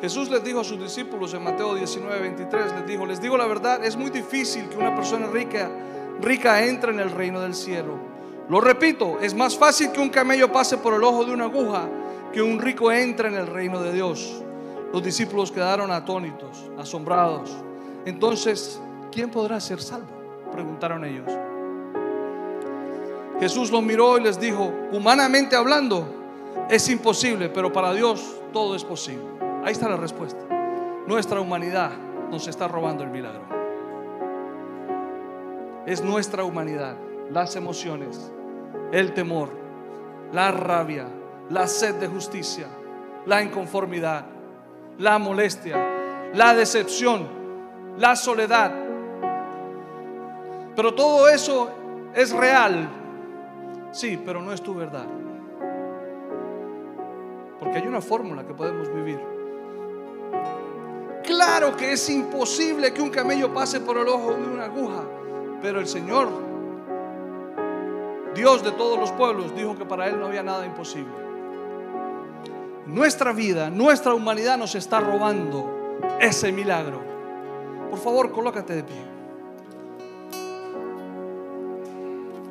Jesús 0.00 0.30
les 0.30 0.42
dijo 0.42 0.60
a 0.60 0.64
sus 0.64 0.80
discípulos 0.80 1.34
en 1.34 1.44
Mateo 1.44 1.74
19, 1.74 2.20
23, 2.20 2.72
les 2.74 2.86
dijo, 2.86 3.04
les 3.04 3.20
digo 3.20 3.36
la 3.36 3.46
verdad, 3.46 3.84
es 3.84 3.96
muy 3.96 4.08
difícil 4.08 4.66
que 4.68 4.78
una 4.78 4.94
persona 4.94 5.26
rica, 5.26 5.70
rica 6.22 6.64
entre 6.64 6.92
en 6.92 7.00
el 7.00 7.10
reino 7.10 7.40
del 7.40 7.54
cielo. 7.54 7.98
Lo 8.48 8.62
repito, 8.62 9.18
es 9.20 9.34
más 9.34 9.56
fácil 9.56 9.92
que 9.92 10.00
un 10.00 10.08
camello 10.08 10.50
pase 10.50 10.78
por 10.78 10.94
el 10.94 11.04
ojo 11.04 11.24
de 11.24 11.32
una 11.32 11.44
aguja 11.44 11.86
que 12.32 12.40
un 12.40 12.58
rico 12.58 12.90
entre 12.90 13.28
en 13.28 13.34
el 13.34 13.46
reino 13.46 13.82
de 13.82 13.92
Dios. 13.92 14.42
Los 14.90 15.02
discípulos 15.02 15.52
quedaron 15.52 15.90
atónitos, 15.90 16.70
asombrados. 16.78 17.50
Entonces, 18.06 18.80
¿quién 19.12 19.30
podrá 19.30 19.60
ser 19.60 19.82
salvo? 19.82 20.08
Preguntaron 20.50 21.04
ellos. 21.04 21.30
Jesús 23.38 23.70
los 23.70 23.82
miró 23.82 24.18
y 24.18 24.22
les 24.22 24.40
dijo, 24.40 24.72
humanamente 24.92 25.56
hablando, 25.56 26.06
es 26.70 26.88
imposible, 26.88 27.50
pero 27.50 27.72
para 27.72 27.92
Dios 27.92 28.36
todo 28.52 28.74
es 28.74 28.84
posible. 28.84 29.39
Ahí 29.64 29.72
está 29.72 29.88
la 29.88 29.96
respuesta. 29.96 30.40
Nuestra 31.06 31.40
humanidad 31.40 31.90
nos 32.30 32.46
está 32.48 32.68
robando 32.68 33.04
el 33.04 33.10
milagro. 33.10 33.42
Es 35.86 36.02
nuestra 36.02 36.44
humanidad, 36.44 36.96
las 37.30 37.56
emociones, 37.56 38.30
el 38.92 39.12
temor, 39.14 39.50
la 40.32 40.50
rabia, 40.52 41.06
la 41.48 41.66
sed 41.66 41.96
de 41.96 42.06
justicia, 42.06 42.66
la 43.26 43.42
inconformidad, 43.42 44.26
la 44.98 45.18
molestia, 45.18 46.30
la 46.34 46.54
decepción, 46.54 47.26
la 47.98 48.14
soledad. 48.14 48.72
Pero 50.76 50.94
todo 50.94 51.28
eso 51.28 51.70
es 52.14 52.32
real 52.32 53.00
Sí, 53.92 54.20
pero 54.24 54.40
no 54.40 54.52
es 54.52 54.62
tu 54.62 54.74
verdad. 54.74 55.06
Porque 57.58 57.78
hay 57.78 57.86
una 57.86 58.00
fórmula 58.00 58.46
que 58.46 58.54
podemos 58.54 58.92
vivir. 58.94 59.20
Claro 61.40 61.74
que 61.74 61.92
es 61.92 62.10
imposible 62.10 62.92
que 62.92 63.00
un 63.00 63.08
camello 63.08 63.50
pase 63.54 63.80
por 63.80 63.96
el 63.96 64.06
ojo 64.08 64.34
de 64.34 64.44
una 64.46 64.66
aguja, 64.66 65.02
pero 65.62 65.80
el 65.80 65.86
Señor, 65.86 66.28
Dios 68.34 68.62
de 68.62 68.72
todos 68.72 68.98
los 68.98 69.10
pueblos, 69.12 69.56
dijo 69.56 69.74
que 69.74 69.86
para 69.86 70.06
Él 70.06 70.20
no 70.20 70.26
había 70.26 70.42
nada 70.42 70.66
imposible. 70.66 71.14
Nuestra 72.84 73.32
vida, 73.32 73.70
nuestra 73.70 74.12
humanidad 74.12 74.58
nos 74.58 74.74
está 74.74 75.00
robando 75.00 75.98
ese 76.20 76.52
milagro. 76.52 77.00
Por 77.88 77.98
favor, 77.98 78.30
colócate 78.32 78.74
de 78.74 78.82
pie. 78.82 79.02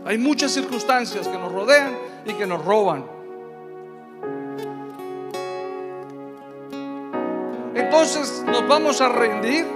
Hay 0.04 0.18
muchas 0.18 0.52
circunstancias 0.52 1.28
que 1.28 1.38
nos 1.38 1.52
rodean 1.52 1.96
y 2.26 2.34
que 2.34 2.48
nos 2.48 2.66
roban. 2.66 3.19
Entonces 8.10 8.44
nos 8.44 8.68
vamos 8.68 9.02
a 9.02 9.10
rendir. 9.10 9.68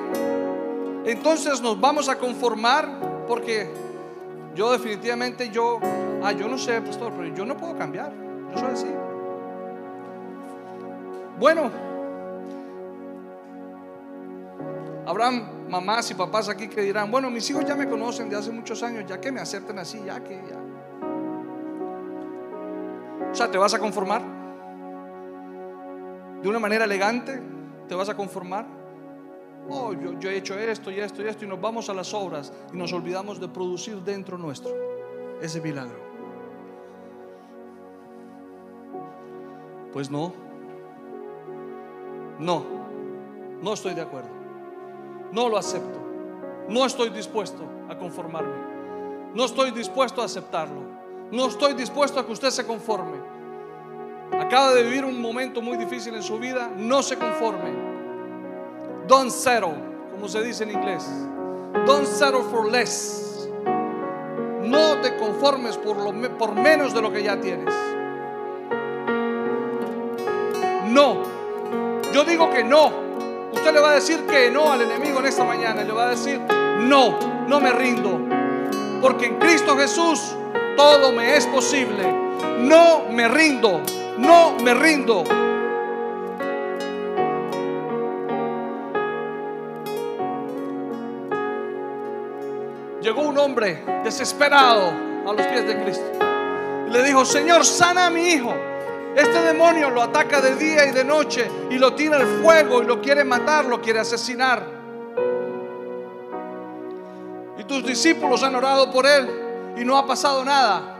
Entonces 1.05 1.61
nos 1.61 1.79
vamos 1.79 2.09
a 2.09 2.17
conformar 2.17 2.89
porque 3.27 3.69
yo 4.55 4.71
definitivamente 4.71 5.51
yo, 5.51 5.79
ah, 6.23 6.31
yo 6.31 6.47
no 6.47 6.57
sé, 6.57 6.81
pastor, 6.81 7.13
pero 7.15 7.35
yo 7.35 7.45
no 7.45 7.55
puedo 7.55 7.77
cambiar. 7.77 8.11
Yo 8.51 8.57
soy 8.57 8.71
así. 8.71 8.87
Bueno, 11.37 11.69
habrán 15.05 15.69
mamás 15.69 16.09
y 16.09 16.15
papás 16.15 16.49
aquí 16.49 16.67
que 16.67 16.81
dirán, 16.81 17.11
bueno, 17.11 17.29
mis 17.29 17.47
hijos 17.51 17.63
ya 17.65 17.75
me 17.75 17.87
conocen 17.87 18.29
de 18.31 18.37
hace 18.37 18.51
muchos 18.51 18.81
años, 18.81 19.05
ya 19.07 19.21
que 19.21 19.31
me 19.31 19.41
acepten 19.41 19.77
así, 19.77 20.01
ya 20.03 20.23
que 20.23 20.41
ya. 20.49 20.57
O 23.31 23.35
sea, 23.35 23.51
¿te 23.51 23.59
vas 23.59 23.75
a 23.75 23.79
conformar? 23.79 24.23
¿De 26.41 26.49
una 26.49 26.57
manera 26.57 26.85
elegante? 26.85 27.52
¿Te 27.93 27.97
vas 27.97 28.09
a 28.09 28.17
conformar? 28.17 28.65
Oh, 29.69 29.93
yo, 29.93 30.19
yo 30.19 30.31
he 30.31 30.37
hecho 30.37 30.57
esto 30.57 30.89
y 30.89 30.99
esto 30.99 31.21
y 31.21 31.27
esto 31.27 31.45
y 31.45 31.47
nos 31.47 31.61
vamos 31.61 31.91
a 31.91 31.93
las 31.93 32.11
obras 32.15 32.51
y 32.73 32.75
nos 32.75 32.91
olvidamos 32.91 33.39
de 33.39 33.47
producir 33.47 33.97
dentro 33.97 34.35
nuestro 34.35 34.71
ese 35.39 35.61
milagro. 35.61 35.99
Pues 39.93 40.09
no, 40.09 40.33
no, 42.39 42.65
no 43.61 43.73
estoy 43.73 43.93
de 43.93 44.01
acuerdo. 44.01 44.31
No 45.31 45.47
lo 45.47 45.57
acepto. 45.59 45.99
No 46.69 46.87
estoy 46.87 47.11
dispuesto 47.11 47.63
a 47.89 47.95
conformarme. 47.95 48.55
No 49.35 49.45
estoy 49.45 49.69
dispuesto 49.69 50.23
a 50.23 50.25
aceptarlo. 50.25 50.81
No 51.31 51.45
estoy 51.45 51.73
dispuesto 51.73 52.19
a 52.19 52.25
que 52.25 52.31
usted 52.31 52.49
se 52.49 52.65
conforme. 52.65 53.19
Acaba 54.39 54.73
de 54.73 54.81
vivir 54.81 55.05
un 55.05 55.21
momento 55.21 55.61
muy 55.61 55.77
difícil 55.77 56.15
en 56.15 56.23
su 56.23 56.39
vida. 56.39 56.71
No 56.75 57.03
se 57.03 57.19
conforme. 57.19 57.82
Don't 59.07 59.31
settle, 59.31 59.75
como 60.11 60.27
se 60.27 60.41
dice 60.41 60.63
en 60.63 60.71
inglés. 60.71 61.05
Don't 61.85 62.05
settle 62.05 62.43
for 62.43 62.71
less. 62.71 63.49
No 64.61 65.01
te 65.01 65.17
conformes 65.17 65.77
por, 65.77 65.97
lo, 65.97 66.37
por 66.37 66.55
menos 66.55 66.93
de 66.93 67.01
lo 67.01 67.11
que 67.11 67.21
ya 67.21 67.39
tienes. 67.39 67.73
No. 70.85 71.17
Yo 72.13 72.23
digo 72.23 72.49
que 72.49 72.63
no. 72.63 72.91
Usted 73.51 73.73
le 73.73 73.81
va 73.81 73.91
a 73.91 73.95
decir 73.95 74.25
que 74.25 74.49
no 74.49 74.71
al 74.71 74.81
enemigo 74.81 75.19
en 75.19 75.25
esta 75.25 75.43
mañana. 75.43 75.83
le 75.83 75.91
va 75.91 76.05
a 76.05 76.09
decir, 76.11 76.39
no, 76.79 77.19
no 77.47 77.59
me 77.59 77.71
rindo. 77.71 78.19
Porque 79.01 79.25
en 79.25 79.37
Cristo 79.37 79.75
Jesús 79.75 80.33
todo 80.77 81.11
me 81.11 81.35
es 81.35 81.45
posible. 81.47 82.03
No 82.59 83.03
me 83.11 83.27
rindo, 83.27 83.81
no 84.17 84.55
me 84.63 84.73
rindo. 84.73 85.23
Un 93.33 93.39
hombre 93.39 93.83
desesperado 94.03 94.91
a 95.27 95.33
los 95.33 95.45
pies 95.47 95.67
de 95.67 95.83
Cristo. 95.83 96.05
Y 96.87 96.91
le 96.91 97.03
dijo, 97.03 97.25
Señor, 97.25 97.65
sana 97.65 98.05
a 98.05 98.09
mi 98.09 98.29
hijo 98.29 98.53
este 99.15 99.43
demonio 99.43 99.91
lo 99.91 100.01
ataca 100.01 100.41
de 100.41 100.55
día 100.55 100.87
y 100.87 100.91
de 100.91 101.03
noche 101.03 101.47
y 101.69 101.77
lo 101.77 101.93
tira 101.93 102.17
al 102.17 102.25
fuego 102.41 102.81
y 102.81 102.85
lo 102.85 102.99
quiere 102.99 103.23
matar, 103.23 103.65
lo 103.65 103.79
quiere 103.79 103.99
asesinar. 103.99 104.65
Y 107.59 107.63
tus 107.65 107.85
discípulos 107.85 108.41
han 108.41 108.55
orado 108.55 108.91
por 108.91 109.05
él 109.05 109.29
y 109.77 109.85
no 109.85 109.97
ha 109.97 110.07
pasado 110.07 110.43
nada. 110.43 110.97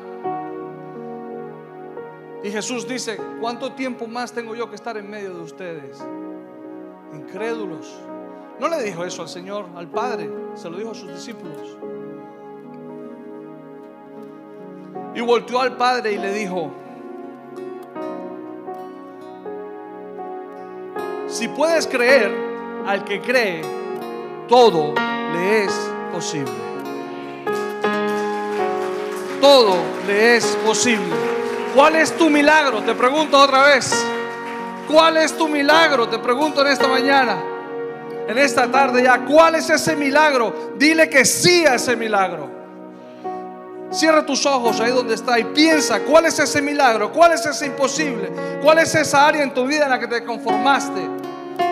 Y 2.43 2.52
Jesús 2.52 2.88
dice, 2.88 3.19
¿cuánto 3.39 3.72
tiempo 3.72 4.06
más 4.06 4.32
tengo 4.32 4.54
yo 4.54 4.69
que 4.69 4.76
estar 4.76 4.96
en 4.98 5.10
medio 5.10 5.34
de 5.34 5.41
ustedes? 5.41 5.98
Incrédulos. 7.13 8.00
No 8.60 8.67
le 8.67 8.84
dijo 8.84 9.04
eso 9.04 9.24
al 9.24 9.30
Señor, 9.30 9.65
al 9.76 9.88
Padre, 9.88 10.30
se 10.54 10.69
lo 10.69 10.78
dijo 10.78 10.91
a 10.91 10.96
sus 10.96 11.12
discípulos. 11.12 11.78
Y 15.16 15.22
volteó 15.22 15.61
al 15.61 15.78
Padre 15.78 16.14
y 16.14 16.18
le 16.18 16.34
dijo, 16.34 16.72
Si 21.34 21.47
puedes 21.47 21.88
creer 21.88 22.32
al 22.86 23.03
que 23.03 23.20
cree, 23.20 23.61
todo 24.47 24.93
le 25.34 25.64
es 25.64 25.72
posible. 26.11 26.53
Todo 29.41 29.76
le 30.05 30.36
es 30.38 30.45
posible. 30.64 31.16
¿Cuál 31.74 31.95
es 31.95 32.16
tu 32.16 32.30
milagro? 32.30 32.84
Te 32.84 32.93
pregunto 32.93 33.39
otra 33.39 33.64
vez. 33.64 34.05
¿Cuál 34.88 35.18
es 35.18 35.36
tu 35.36 35.47
milagro? 35.47 36.07
Te 36.07 36.20
pregunto 36.20 36.61
en 36.61 36.68
esta 36.68 36.88
mañana, 36.88 37.41
en 38.28 38.38
esta 38.38 38.72
tarde 38.72 39.01
ya. 39.01 39.26
¿Cuál 39.26 39.55
es 39.55 39.72
ese 39.72 39.95
milagro? 39.95 40.76
Dile 40.78 41.09
que 41.09 41.26
sí 41.26 41.66
a 41.66 41.74
ese 41.74 41.95
milagro. 41.95 42.53
Cierra 43.94 44.26
tus 44.26 44.44
ojos 44.48 44.80
ahí 44.80 44.91
donde 44.91 45.14
está 45.14 45.38
y 45.38 45.44
piensa 45.44 46.00
cuál 46.00 46.26
es 46.26 46.39
ese 46.39 46.64
milagro, 46.64 47.12
cuál 47.12 47.34
es 47.34 47.46
ese 47.46 47.68
imposible, 47.68 48.32
cuál 48.64 48.80
es 48.80 48.96
esa 48.96 49.28
área 49.28 49.44
en 49.44 49.54
tu 49.54 49.68
vida 49.68 49.84
en 49.84 49.91
la 49.91 50.00
que 50.00 50.08
te 50.08 50.24
conformaste. 50.24 51.00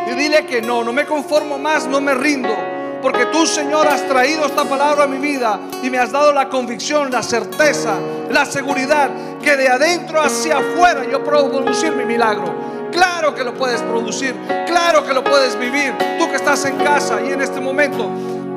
Y 0.07 0.13
dile 0.13 0.45
que 0.45 0.61
no, 0.61 0.83
no 0.83 0.93
me 0.93 1.05
conformo 1.05 1.57
más, 1.57 1.87
no 1.87 1.99
me 1.99 2.13
rindo. 2.13 2.55
porque 3.01 3.25
tú, 3.25 3.47
Señor, 3.47 3.87
has 3.87 4.07
traído 4.07 4.45
esta 4.45 4.63
palabra 4.65 5.05
a 5.05 5.07
mi 5.07 5.17
vida 5.17 5.59
y 5.81 5.89
me 5.89 5.97
has 5.97 6.11
dado 6.11 6.31
la 6.31 6.47
convicción, 6.49 7.09
la 7.09 7.23
certeza, 7.23 7.95
la 8.29 8.45
seguridad 8.45 9.09
que 9.41 9.57
de 9.57 9.67
adentro 9.67 10.21
hacia 10.21 10.59
afuera 10.59 11.03
yo 11.09 11.23
puedo 11.23 11.49
producir 11.49 11.91
mi 11.93 12.05
milagro. 12.05 12.53
Claro 12.91 13.33
que 13.33 13.43
lo 13.43 13.55
puedes 13.55 13.81
producir, 13.81 14.35
claro 14.67 15.03
que 15.03 15.13
lo 15.15 15.23
puedes 15.23 15.57
vivir. 15.57 15.95
Tú 16.19 16.29
que 16.29 16.35
estás 16.35 16.63
en 16.65 16.77
casa 16.77 17.19
y 17.21 17.31
en 17.31 17.41
este 17.41 17.59
momento 17.59 18.07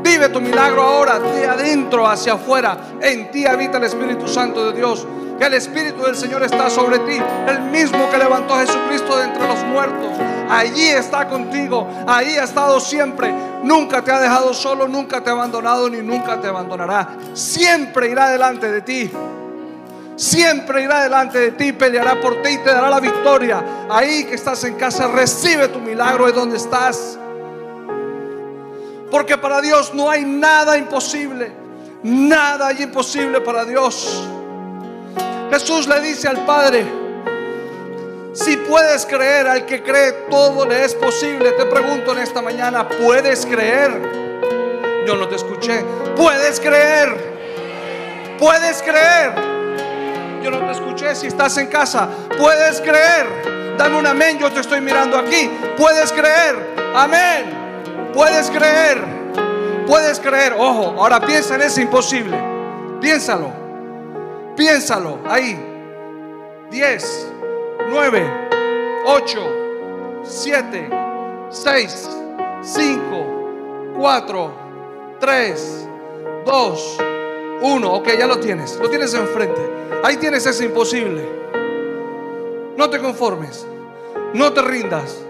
Vive 0.04 0.28
tu 0.28 0.38
milagro 0.38 0.82
ahora, 0.82 1.18
de 1.18 1.46
adentro 1.46 2.06
hacia 2.06 2.34
afuera. 2.34 2.76
En 3.00 3.30
ti 3.30 3.46
habita 3.46 3.78
el 3.78 3.84
Espíritu 3.84 4.28
Santo 4.28 4.66
de 4.66 4.76
Dios. 4.76 5.06
Que 5.38 5.46
el 5.46 5.54
Espíritu 5.54 6.02
del 6.02 6.14
Señor 6.14 6.42
está 6.42 6.68
sobre 6.68 6.98
ti. 6.98 7.18
El 7.48 7.60
mismo 7.70 8.10
que 8.10 8.18
levantó 8.18 8.52
a 8.54 8.60
Jesucristo 8.60 9.16
de 9.16 9.24
entre 9.24 9.48
los 9.48 9.64
muertos. 9.64 10.10
Allí 10.50 10.88
está 10.88 11.26
contigo. 11.26 11.88
Ahí 12.06 12.36
ha 12.36 12.44
estado 12.44 12.80
siempre. 12.80 13.34
Nunca 13.62 14.04
te 14.04 14.12
ha 14.12 14.20
dejado 14.20 14.52
solo, 14.52 14.86
nunca 14.86 15.22
te 15.22 15.30
ha 15.30 15.32
abandonado 15.32 15.88
ni 15.88 16.02
nunca 16.02 16.38
te 16.38 16.48
abandonará. 16.48 17.16
Siempre 17.32 18.10
irá 18.10 18.28
delante 18.28 18.70
de 18.70 18.82
ti. 18.82 19.10
Siempre 20.16 20.82
irá 20.82 21.02
delante 21.02 21.38
de 21.38 21.50
ti, 21.52 21.72
peleará 21.72 22.20
por 22.20 22.42
ti 22.42 22.50
y 22.50 22.58
te 22.58 22.70
dará 22.70 22.90
la 22.90 23.00
victoria. 23.00 23.86
Ahí 23.90 24.24
que 24.24 24.34
estás 24.34 24.62
en 24.64 24.74
casa, 24.74 25.08
recibe 25.08 25.68
tu 25.68 25.80
milagro 25.80 26.26
de 26.26 26.32
donde 26.32 26.58
estás. 26.58 27.18
Porque 29.10 29.38
para 29.38 29.60
Dios 29.60 29.92
no 29.94 30.10
hay 30.10 30.24
nada 30.24 30.76
imposible. 30.76 31.52
Nada 32.02 32.68
hay 32.68 32.82
imposible 32.82 33.40
para 33.40 33.64
Dios. 33.64 34.28
Jesús 35.50 35.86
le 35.86 36.00
dice 36.00 36.28
al 36.28 36.44
Padre, 36.44 36.84
si 38.34 38.56
puedes 38.56 39.06
creer, 39.06 39.46
al 39.46 39.64
que 39.64 39.82
cree 39.82 40.12
todo 40.28 40.66
le 40.66 40.84
es 40.84 40.94
posible. 40.94 41.52
Te 41.52 41.64
pregunto 41.66 42.12
en 42.12 42.18
esta 42.18 42.42
mañana, 42.42 42.88
¿puedes 42.88 43.46
creer? 43.46 43.92
Yo 45.06 45.16
no 45.16 45.28
te 45.28 45.36
escuché. 45.36 45.84
¿Puedes 46.16 46.58
creer? 46.58 48.36
¿Puedes 48.38 48.82
creer? 48.82 49.32
Yo 50.42 50.50
no 50.50 50.66
te 50.66 50.72
escuché 50.72 51.14
si 51.14 51.28
estás 51.28 51.56
en 51.58 51.68
casa. 51.68 52.08
¿Puedes 52.36 52.80
creer? 52.80 53.76
Dame 53.78 53.98
un 53.98 54.06
amén, 54.06 54.38
yo 54.38 54.50
te 54.50 54.60
estoy 54.60 54.80
mirando 54.80 55.16
aquí. 55.16 55.48
¿Puedes 55.76 56.12
creer? 56.12 56.74
Amén. 56.94 57.63
Puedes 58.14 58.48
creer, 58.48 59.02
puedes 59.88 60.20
creer. 60.20 60.54
Ojo, 60.56 60.94
ahora 60.98 61.20
piensa 61.20 61.56
en 61.56 61.62
ese 61.62 61.82
imposible. 61.82 62.38
Piénsalo, 63.00 63.50
piénsalo 64.56 65.18
ahí. 65.28 65.58
10, 66.70 67.32
9, 67.90 68.48
8, 69.06 69.40
7, 70.22 70.90
6, 71.50 72.10
5, 72.62 73.94
4, 73.98 74.50
3, 75.20 75.88
2, 76.46 76.98
1. 77.62 77.92
Ok, 77.92 78.08
ya 78.18 78.26
lo 78.26 78.38
tienes. 78.38 78.76
Lo 78.76 78.88
tienes 78.88 79.12
enfrente. 79.14 79.60
Ahí 80.04 80.16
tienes 80.16 80.46
ese 80.46 80.64
imposible. 80.66 81.28
No 82.76 82.88
te 82.90 83.00
conformes. 83.00 83.66
No 84.34 84.52
te 84.52 84.62
rindas. 84.62 85.20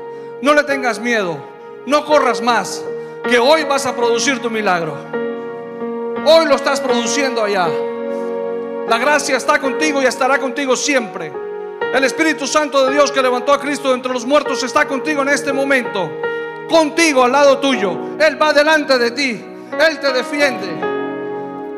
No 0.42 0.52
le 0.54 0.64
tengas 0.64 0.98
miedo. 0.98 1.53
No 1.86 2.06
corras 2.06 2.40
más, 2.40 2.82
que 3.28 3.38
hoy 3.38 3.64
vas 3.64 3.84
a 3.84 3.94
producir 3.94 4.40
tu 4.40 4.50
milagro. 4.50 4.96
Hoy 6.26 6.46
lo 6.46 6.54
estás 6.54 6.80
produciendo 6.80 7.44
allá. 7.44 7.68
La 8.88 8.96
gracia 8.96 9.36
está 9.36 9.58
contigo 9.58 10.00
y 10.00 10.06
estará 10.06 10.38
contigo 10.38 10.76
siempre. 10.76 11.30
El 11.92 12.02
Espíritu 12.04 12.46
Santo 12.46 12.86
de 12.86 12.92
Dios 12.92 13.12
que 13.12 13.20
levantó 13.20 13.52
a 13.52 13.60
Cristo 13.60 13.92
entre 13.92 14.12
los 14.12 14.24
muertos 14.24 14.62
está 14.62 14.86
contigo 14.86 15.20
en 15.22 15.28
este 15.28 15.52
momento. 15.52 16.10
Contigo 16.70 17.22
al 17.22 17.32
lado 17.32 17.58
tuyo. 17.58 18.16
Él 18.18 18.40
va 18.40 18.54
delante 18.54 18.98
de 18.98 19.10
ti. 19.10 19.44
Él 19.78 20.00
te 20.00 20.12
defiende. 20.12 20.66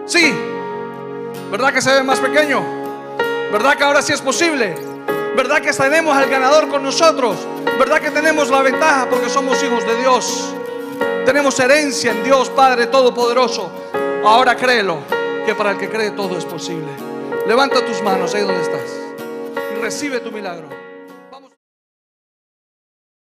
Sí. 0.06 0.32
¿Verdad 1.50 1.72
que 1.72 1.82
se 1.82 1.92
ve 1.92 2.04
más 2.04 2.20
pequeño? 2.20 2.62
¿Verdad 3.52 3.76
que 3.76 3.82
ahora 3.82 4.02
sí 4.02 4.12
es 4.12 4.20
posible? 4.20 4.95
¿Verdad 5.36 5.60
que 5.60 5.70
tenemos 5.70 6.16
al 6.16 6.30
ganador 6.30 6.66
con 6.68 6.82
nosotros? 6.82 7.36
¿Verdad 7.78 8.00
que 8.00 8.10
tenemos 8.10 8.48
la 8.48 8.62
ventaja 8.62 9.06
porque 9.10 9.28
somos 9.28 9.62
hijos 9.62 9.86
de 9.86 9.96
Dios? 9.96 10.54
Tenemos 11.26 11.60
herencia 11.60 12.12
en 12.12 12.24
Dios 12.24 12.48
Padre 12.48 12.86
Todopoderoso. 12.86 13.70
Ahora 14.24 14.56
créelo, 14.56 15.00
que 15.44 15.54
para 15.54 15.72
el 15.72 15.76
que 15.76 15.90
cree 15.90 16.12
todo 16.12 16.38
es 16.38 16.46
posible. 16.46 16.88
Levanta 17.46 17.84
tus 17.84 18.02
manos 18.02 18.34
ahí 18.34 18.40
donde 18.40 18.62
estás 18.62 18.96
y 19.76 19.82
recibe 19.82 20.20
tu 20.20 20.32
milagro. 20.32 20.85